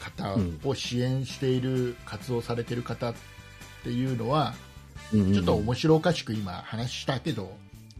[0.00, 3.14] 方を支援している、活動されている方っ
[3.82, 4.54] ていうのは、
[5.12, 7.56] うんうんうんちょっと面白おかしく今、話したけど、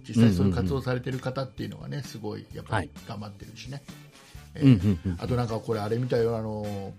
[0.09, 3.83] 実際そういう活動されている方っていうのはね、すごいやっぱり頑張ってるしね。
[4.55, 6.93] えーうんうんうんあとなんかこれ、あれみたいよ、あの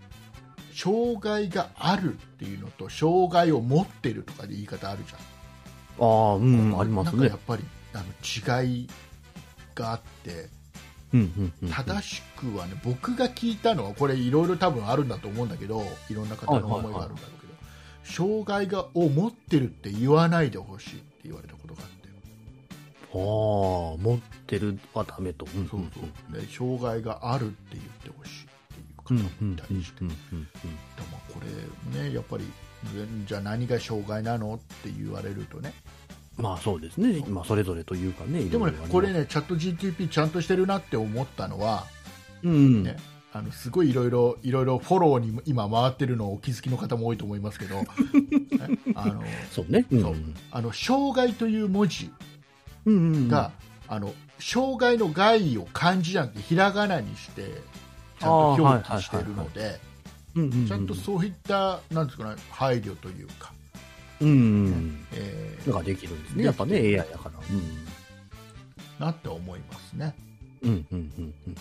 [0.73, 5.19] 障害があるっていうのと、障害を持ってるとかで言い方あるじゃん。
[5.19, 7.39] ああ、うん、うん、ありますねなんかやっ。
[7.47, 8.03] ぱりあ
[8.53, 8.87] の違い
[9.73, 10.55] があって。
[11.71, 17.36] 正しくはね僕が聞いたのはこれいろいろ多分あるんだと思うんだけどいろんな方の思いがあるんだけど、
[18.07, 22.07] 障害がを持ってるって言わないでほしいって言われたことがあって
[23.13, 23.17] ああ、
[23.97, 25.45] 持ってるはダメと。
[25.55, 25.99] うんそうそ
[26.35, 28.47] うで障害があるって言ってほしいっ
[29.05, 30.47] ていう方もいたりして、うんでうんも
[31.33, 31.41] こ
[31.93, 32.45] れねやっぱり
[33.25, 35.73] じゃあ何が障害なのって言われるとね
[36.37, 37.23] まあそうですね。
[37.27, 38.43] まあそれぞれというかね。
[38.43, 41.85] でもねこれ、ねチャット GTP ちゃんとしてるなって思ったのは
[42.43, 42.83] うん。
[42.83, 42.95] ね
[43.37, 47.85] あのすごいいろいろいろいろフォローに今回ってるのをお気づきの方も多いと思いますけど、 ね
[48.95, 49.85] あのそうね。
[49.91, 50.15] うんそう
[50.51, 52.09] あの障害という文字
[52.85, 53.27] うんうん。
[53.27, 53.51] が、
[53.87, 57.43] あの障害の害を漢字じゃなくてひらがなにして
[58.19, 59.79] ちゃんと表記しているので
[60.35, 63.51] うんうんうん、ちゃんとそういったなんですかね配慮というか、
[64.21, 64.31] うんう
[64.69, 65.05] ん。
[65.13, 66.43] えーのができるんですね。
[66.43, 67.31] やっぱね、AI だか
[68.99, 69.05] ら。
[69.05, 70.15] なって思いますね。
[70.61, 70.85] うん。
[70.91, 71.57] うんうんうん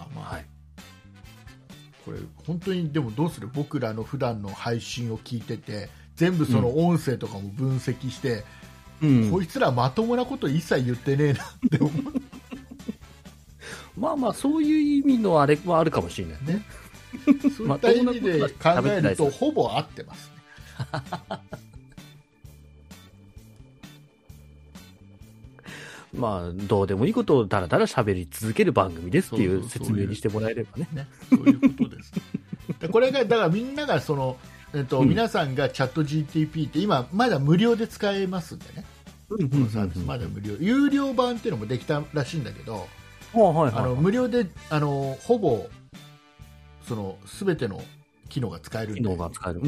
[0.00, 0.46] まあまあ、はい。
[2.04, 3.48] これ本当にでもどうする？
[3.52, 8.44] 僕らの普段の配信を聞いてて全部その音声とかも分析して、
[9.02, 11.92] うんこいつらまともなこと一切言ってねえなって思う
[13.98, 16.64] まあまあ、そういう意味のあれはあるかもしれないね。
[17.56, 20.36] そういった意味で考えるとほぼ合ってますね。
[26.12, 30.88] まあ、どうでもいいことをだらだら喋り続ける番組ですっていう説明にしてもらえればね。
[30.92, 31.06] ね。
[31.28, 32.12] そういうことです。
[32.80, 34.36] で これがだからみんながその、
[34.74, 35.08] えっとうん。
[35.08, 38.84] 皆さんがチャット GTP って今まだ無料で使えますんでね。
[39.30, 40.04] うんこのサービス。
[40.04, 40.54] まだ無料。
[40.58, 42.86] 有料版っていうのもできたらしいんだけど、はい
[43.32, 45.68] あの無料であのほぼ
[46.88, 47.80] その全ての
[48.28, 49.60] 機能が使えるん機で、能が使える。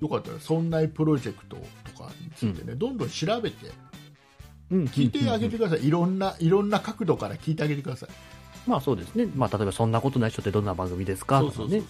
[0.00, 3.72] よかったらそんなプロジェクトとかについてね、どんどん調べて
[4.70, 8.08] うん聞いてあげてください、いろんないろんな角度から聞いてあげてください。
[8.66, 9.26] まあそうですね。
[9.36, 11.40] まあ例えばそんなことない人ってどんな番組ですか？
[11.40, 11.82] とかね。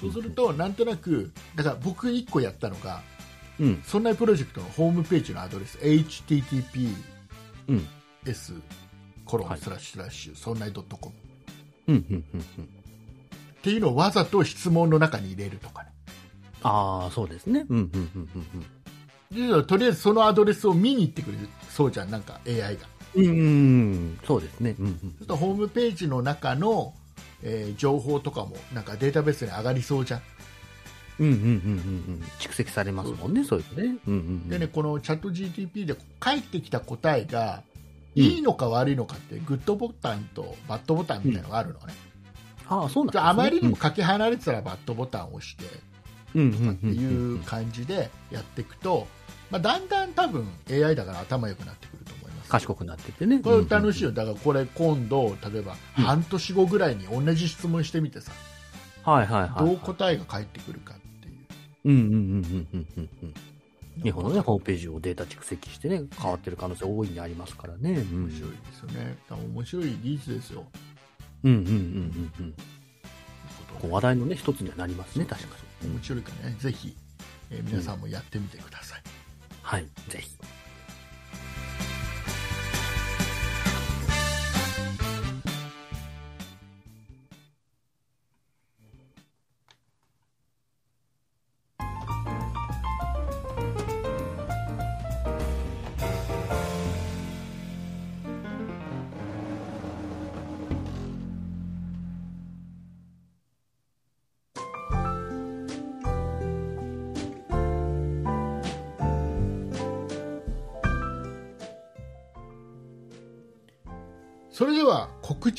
[0.00, 3.02] そうするとなんとなくだから僕1個やったのが
[3.60, 3.82] うん。
[3.86, 6.94] そんなプロジェクトのホームページのアドレス https
[7.68, 7.86] うん。
[9.26, 10.88] コロンはいスラッシュスラッシュそんない .com っ
[11.88, 12.68] うんうんうんうん。
[13.62, 15.90] ていうのをわざと質問の中に入れるとかね
[16.62, 17.66] ああ、そうですね。
[17.68, 18.66] うんうんうんうんうん。
[19.32, 24.74] でとりあえずそのアドレスを見に行ってくれるそうじゃんなんか AI がうんうんうん、そうですね。
[24.78, 26.94] うんうんそうするとホームページの中の、
[27.42, 30.22] えー情報とかもなんかデータベースに上がりそうじゃん
[31.20, 31.50] うんうんうんうんう
[32.18, 32.22] ん。
[32.38, 33.98] 蓄積されますもんね、そういうのね。
[34.06, 34.48] うんうんうん。
[34.48, 37.72] でね、このチャット GTP で返ってきた答えが、うん
[38.14, 41.94] いいのか悪いのかって、グッドボタンとバッドボタンみたいなのがあるのね。
[42.68, 43.20] ああ、そうなんね。
[43.22, 45.91] あまりにもかけ離れてたらバッドボタンを押して、うんうんうん
[46.32, 49.06] っていう感じでやっていくと、
[49.50, 52.50] まあ、だんだん多分 AI だから頭良くなってくると思います。
[52.50, 53.38] 賢くなってってね。
[53.38, 54.08] これ楽しいよ。
[54.08, 58.32] うんだからこれ今度、例えばうん半年後ぐらいに同じ質問してみてさ、
[59.06, 59.12] うん。
[59.12, 59.66] はいはいはい。
[59.66, 61.36] どう答えが返ってくるかっていう。
[61.84, 63.34] うんうんうんうんうんうんうん。
[64.02, 67.92] 日本のね、ホームページをデータ蓄積してね、変わってる可能性大いにありますからね。
[67.92, 69.18] うん面白いですよね。
[69.28, 70.64] 多分面白い技術ですよ。
[71.44, 72.54] うんうんうんうんうん。
[73.82, 75.61] うう話題のね、一つにはなりますね、確かに。
[75.84, 76.96] 面白いからね、ぜひ、
[77.50, 79.02] えー皆さんもやってみてください。
[79.62, 80.30] はい、ぜひ。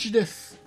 [0.04, 0.62] 告知です。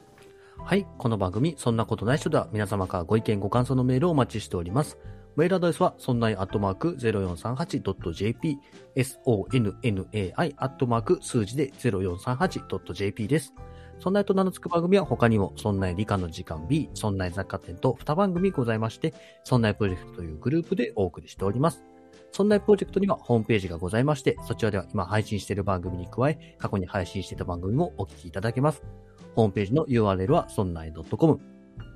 [0.59, 0.87] はい。
[0.97, 4.97] この番組、そんなことない人では皆様からご意見ご感想のメールをお待ちしております。
[5.37, 8.59] メールアドレスは、そんないアットマーク 0438.jp、
[8.97, 13.53] sonnai アットマーク数字で 0438.jp です。
[13.99, 19.13] そんないと名の付く番組は他にも、そんない理科の時間 B、そんない雑貨店と2番組ございまして、
[19.45, 21.85] そんないプロジェクトというグループでお送りしております。
[22.33, 28.83] そんなプロジェクトにはホームページがございまして、そちらでは今配信している番組に加え、過去に配信していた番組もお聞きいただけます。
[29.37, 31.41] ホームページの URL はそんない .com、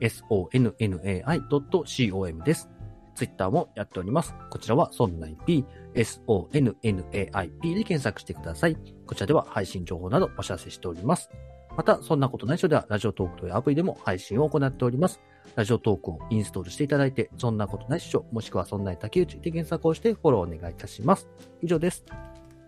[0.01, 2.71] sonnai.com です。
[3.15, 4.35] ツイッターもやっております。
[4.51, 5.65] こちらはそんない p、
[5.95, 8.77] sonnaip で検索してください。
[9.07, 11.31] こちらでは配信情報などお知らせしております。
[11.77, 15.21] また、そんなことない人ではラジオトークというアプリでも配信を行っております。
[15.57, 21.29] ラジオトークをインストールしていただいて、そんなことないっしょ、もしくはそんない竹内で検索をしてフォローお願いいたします。
[21.63, 22.05] 以上です。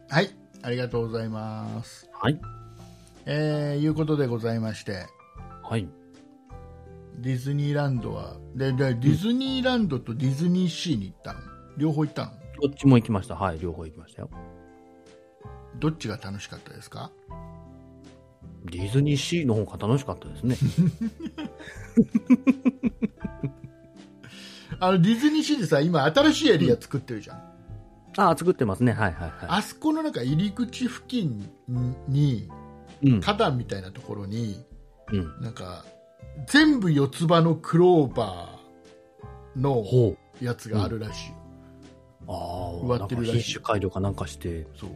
[0.09, 0.31] はい、
[0.63, 2.09] ありがとうございます。
[2.13, 2.62] はい。
[3.27, 5.07] えー、いうことでございまして、
[5.63, 5.89] はい。
[7.19, 11.41] ディズニーランドは、で、でディズニーランドとディズニーシーに行ったの？
[11.77, 12.33] 両方行ったの？
[12.61, 13.37] どっちも行きました。
[13.37, 13.59] はい。
[13.59, 14.31] 両方行きましたよ。
[15.79, 17.11] どっちが楽しかったですか？
[18.67, 20.57] ディズニーシーの方が楽しかったですね。
[24.81, 27.37] あの、ディズニーシーでさ、今新しいエリア作ってるじゃん。
[28.17, 28.93] ああ、作ってますね。
[28.93, 31.39] はいはいはあそこのなんか入り口付近
[32.09, 32.49] に、い。
[32.49, 32.62] うん。
[33.03, 34.65] 花壇みたいなところに、
[35.13, 35.41] うん。
[35.41, 35.85] なんか、
[36.47, 39.85] 全部四つ葉のクローバーの。
[40.41, 41.37] やつがあるらしいよ。
[42.29, 44.91] ああ、植わってるらしい品種改良かなんかしてそう。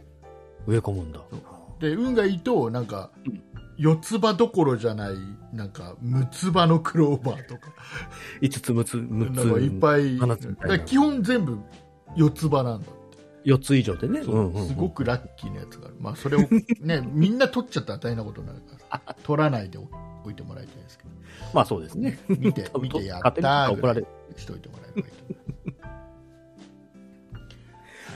[0.67, 1.21] 植え込むんだ。
[1.79, 3.41] で、運がいいと、なんかうん、
[3.77, 5.15] 四つ葉どころじゃない、
[5.53, 7.71] なんか、六つ葉のクローバーとか、
[8.41, 9.37] 5つ、6つ、6つ。
[9.37, 11.59] なんかいっぱい、基本全部
[12.15, 12.87] 四つ葉なんだ。
[13.47, 14.23] 4つ以上でね。
[14.23, 15.95] そううんうんうんすごくラッキーなやつがある。
[16.01, 16.41] まあ、それを
[16.81, 21.09] ね、みんな取っちゃったら大変なことになるから、取らないでおいてもらいたいですけど、
[21.53, 22.19] まあそうですね。
[22.27, 24.05] 見て、 見てやったーぐらい。
[24.35, 25.47] しといてもらえればいいと思う。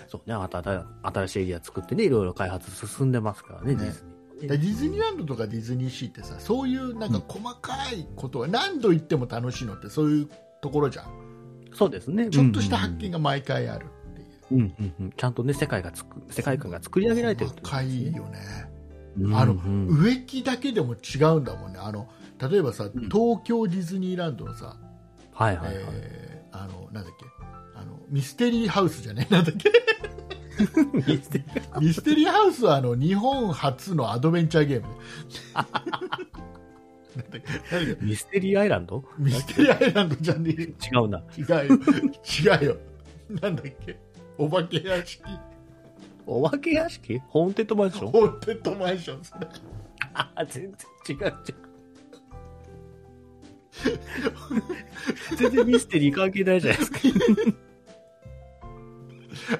[0.09, 0.35] そうね。
[0.35, 10.29] 新新しいエリア作ってね、いろいろ開発進んでますからね、ねディズニーでディズニーランドとかディズニーシーってさそういうなんか細かいことは何度言っても楽しいのってそういう
[10.61, 11.05] ところじゃん
[11.73, 12.29] そうですね。
[12.29, 13.87] ちょっとした発見が毎回あるっ
[14.51, 14.93] う、うんうんうん。
[14.99, 15.11] うん。
[15.15, 18.39] ちゃんとね、世界がつく、世界観が作り上げられてるってこと細かいよね、
[19.17, 19.27] う。
[19.29, 21.79] んあのうん植木だけでも違うんだもんね。
[21.79, 22.07] あの
[22.39, 22.91] 例えばさ、ん。
[23.09, 24.77] 東京ディズニーランドのさ、
[25.33, 25.75] はいはいはい。
[25.93, 27.25] えーあのなんだっけ。
[27.75, 29.71] あのミステリーハウスじゃねなんだっけ？
[30.93, 31.39] ミステ
[32.13, 32.65] リーハウス。
[32.65, 34.87] はあの日本初のアドベンチャーゲーム。
[38.01, 39.03] ミステリーアイランド？
[39.17, 40.73] ミステリーアイランドじゃねえ違
[41.05, 41.23] うな。
[41.37, 41.79] 違うよ。
[42.59, 42.77] 違うよ。
[43.41, 43.97] なんだっけ？
[44.37, 45.23] お化け屋敷。
[46.25, 47.19] お化け屋敷？
[47.29, 49.21] ホーンテッドマンションホーンテッドマンション。
[50.13, 50.71] あ、全然
[51.09, 51.55] 違う違う。
[55.37, 56.99] 全然ミステリー関係ないじゃないですか。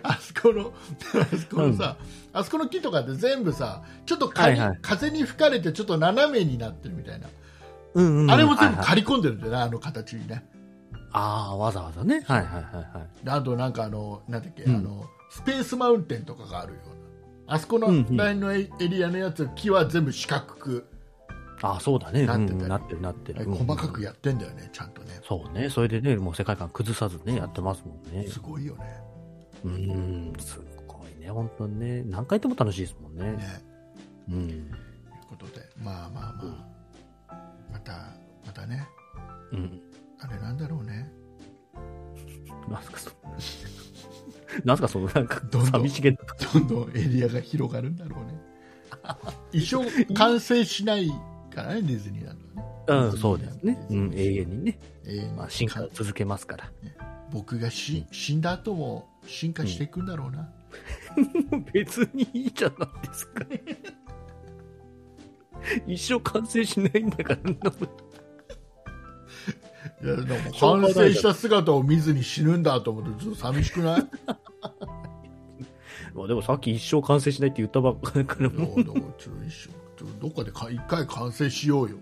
[0.04, 0.74] あそこの、
[1.20, 1.98] あそこのさ、
[2.34, 7.28] あそこの木とかって全部さ、ちょっとはいはい風に吹かれてちょっと斜めになってるみたいな。
[7.94, 10.46] うんうんあれも全部はいはい刈り込んでるんだよな、あの形にね。
[11.14, 12.22] ああ、わざわざね。
[12.26, 12.64] はいはいはい
[12.98, 13.26] はい。
[13.26, 16.90] であとなんかあの、なんだっけ、うんあの、スペースマウンテンとかがあるよう
[17.50, 17.56] な。
[17.56, 20.88] あそこのラインのエリアのやつ、木は全部四角く
[21.62, 22.26] あそうだね。
[22.26, 23.46] なってたりうんなってるなってる。
[23.46, 25.20] うん細かくやってんだよね、ちゃんとね。
[25.24, 25.70] そうね。
[25.70, 28.28] それでね、もう世界観崩さずね、やってますもんね。
[28.28, 28.84] すごいよね。
[29.64, 32.04] うーん、すごいね、本当にね。
[32.04, 33.34] 何回でも楽しいですもんね。
[33.34, 33.62] ね。
[34.30, 34.48] うん。
[34.48, 34.66] という
[35.30, 36.68] ことで、まあまあま
[37.28, 37.44] あ、
[37.74, 37.92] また、
[38.46, 38.88] またね、
[39.52, 39.82] うん。
[40.22, 41.12] あれなんだろうね。
[42.70, 43.12] なんすか、そ
[44.64, 46.18] なんすか、その、なんかどんどん、寂しげな。
[46.54, 48.34] どんどんエリアが広がるんだろうね。
[49.52, 51.10] 一生完成しない
[51.54, 53.12] からね、ディズニーランドはね。
[53.12, 53.88] うん、そうですね。
[53.90, 54.80] うん、永遠にね。
[55.06, 56.72] 永遠にまあ、進化を続けますから。
[57.32, 60.50] 僕がし死んだ後も進化していくんだろうな。
[61.74, 63.46] 別にいいじゃないですか。
[65.88, 67.72] 一生完成しないんだから、
[70.04, 74.08] いやでも完成した姿を見ずに死ぬんだと思ってちょっと寂しくない？
[76.14, 81.98] まあでもさっき一生完成しないって言ったばっかりだから、 もうだからちょっと一緒ちょっとどっかでか一回完成しようよ。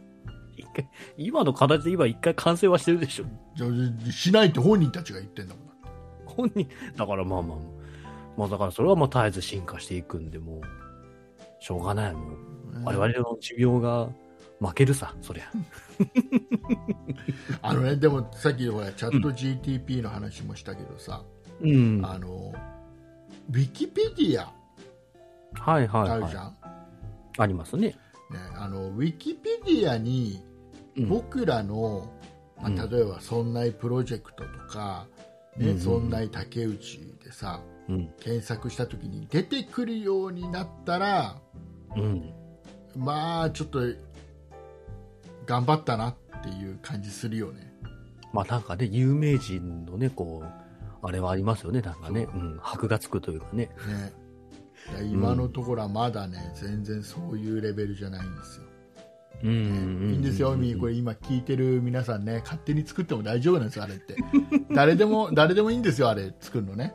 [0.57, 3.25] 一回、今の形で今一回完成はしてるでしょ。
[3.55, 5.65] じゃあしないって本人たちが言ってんだもん
[6.25, 7.57] 本人、だからまあまあ、
[8.37, 10.61] まあだからそれはまあ絶えず進化していくんで、もう、
[11.59, 12.37] しょうがない、もう。
[12.85, 14.09] 我々の寿命が
[14.59, 15.49] 負けるさ、そりゃ。
[17.61, 21.23] あのねでもさっきほらチャット GTP の話もしたけどさ、
[21.61, 22.01] うん。
[22.05, 22.53] あの
[23.49, 24.53] ウィキペディア
[25.53, 26.55] はいはい、はいあるじゃん、
[27.37, 27.87] ありますね。
[27.87, 27.95] ね、
[28.55, 30.43] あのウィキペディアに
[30.95, 32.11] うん僕らの、
[32.57, 35.07] まあ、うん例えば「そんないプロジェクト」とか
[35.57, 38.13] 「ねうんそんない竹内」でさうん。
[38.19, 41.41] 検索した時に出てくるようになったら
[41.95, 42.33] うん。
[42.95, 43.79] まあちょっと
[45.49, 47.73] 頑張ったなっていう感じするよね
[48.31, 52.27] まあなんかね、有名人のね、こう、あれはありますよね、なんかね。
[52.31, 52.59] うん。
[52.61, 53.65] 箔がつくというかね。
[53.65, 58.63] ね今のところはまだね、全然そういうレベルじゃないんですよ、
[59.43, 60.11] うんうんうん。
[60.11, 64.15] いいんですよ、みこれ今聞いてる皆さんね勝手に作っても大丈夫なんですよあれって
[64.73, 66.93] 誰でも誰でもいいんですよあれ作るのね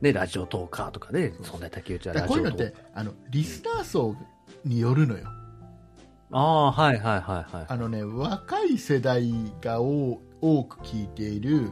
[0.00, 2.84] ね、ラジオトーカーとかね、そんな竹内はだからこういうのっラジオトーカー。
[2.84, 4.16] てあのリスナー層
[4.64, 5.28] によるのよ
[6.32, 7.66] ああ、はいはいはいはい。
[7.68, 9.30] あのね若い世代
[9.60, 11.68] が多多く聞いている、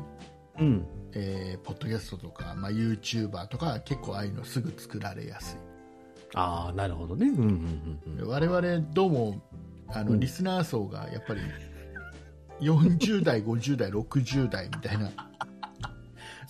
[0.59, 0.87] うん。
[1.13, 5.59] えーポッドキャストとか、まあ、YouTuber とかは結構ああいうのすぐ作られやす
[6.35, 7.27] ああ、なるほどね。
[7.27, 7.43] うんうん
[8.07, 8.27] うんうん。
[8.27, 9.43] い我々どうも
[9.89, 11.41] あの、うんリスナー層がやっぱり
[12.61, 15.11] 40代50代60代みたいな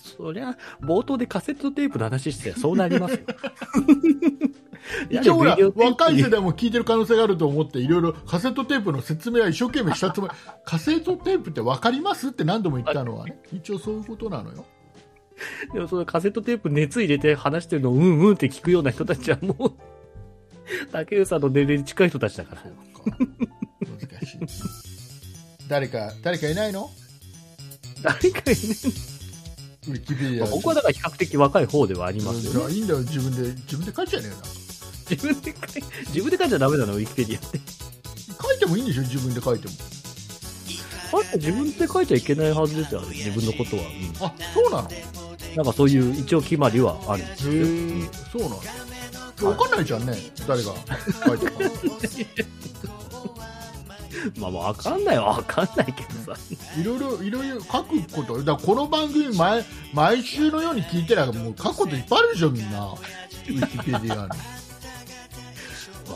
[0.01, 3.19] そりゃ、冒頭でカセットテープの話してそうなりますよ。
[5.09, 10.33] 一応ほら若い世代も聞いてる可能性があると思っていろいろカセットテープの説明は一生懸命したつもり
[10.65, 14.65] カセットテープって分かりますって何度も言ったのはね一応そういうことなのよ。
[15.73, 19.73] でもそのカセットテープ熱入れて話してるのをうんうんって聞くような人たちはもう、
[20.91, 22.63] 竹内さんの年齢に近い人たちだから。
[23.85, 24.39] 難しい。
[25.67, 26.89] 誰か誰かいないの？
[28.03, 28.53] 誰かいね、
[29.87, 32.67] ウィキペディア僕はだから比較的若い方ではありますよ。
[32.67, 32.73] ね。
[32.73, 32.99] いいんだよ。
[32.99, 34.37] 自分で自分で書いちゃえねえよ。
[34.37, 34.43] な
[35.09, 37.59] 自分で書い、自分で書いちゃダメなの、ウィキペディアって。
[38.41, 39.01] 書いてもいいんでしょ？
[39.01, 39.73] 自分で書いても。
[41.13, 43.83] あと自分で書いちゃいけないはずですよ、自分のことは。
[43.83, 43.89] うん。
[44.25, 44.89] あそうなの？
[44.91, 45.03] へ
[45.55, 47.53] なんかそういう一応決まりはあるんですよ。
[47.53, 47.57] え
[48.31, 48.57] そうなんだ
[49.37, 50.15] 分かんないじゃんね。
[50.47, 50.73] 誰が
[51.25, 51.57] 書いてるか
[54.37, 56.39] まあまあわかんないはわかんないけどさ。
[56.79, 58.37] いろいろいろいろ書くこと。
[58.43, 62.87] だからこの番組毎毎週のように聞いてりゃもう書くこといっぱいあるでしょみんな。
[62.87, 64.27] ウィキペディアに、ね、ま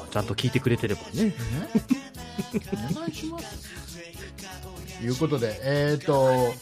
[0.03, 1.33] あちゃんと聞いてくれてればね。
[2.91, 3.75] お願いします。
[4.99, 6.53] ということでえっ、ー、と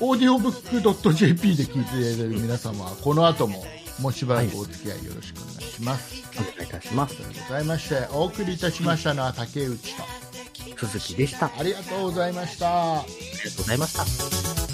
[0.00, 3.64] オーディオブック JP で聞いている皆様はこの後も
[4.00, 7.22] もうしばらくお付き合いよろしくお願いします、お願いいたしますと。
[7.22, 11.46] いうことでございましてお送りいたしましたのは竹内と鈴木でした。
[11.46, 14.65] あありがとうございましたりがとうございました。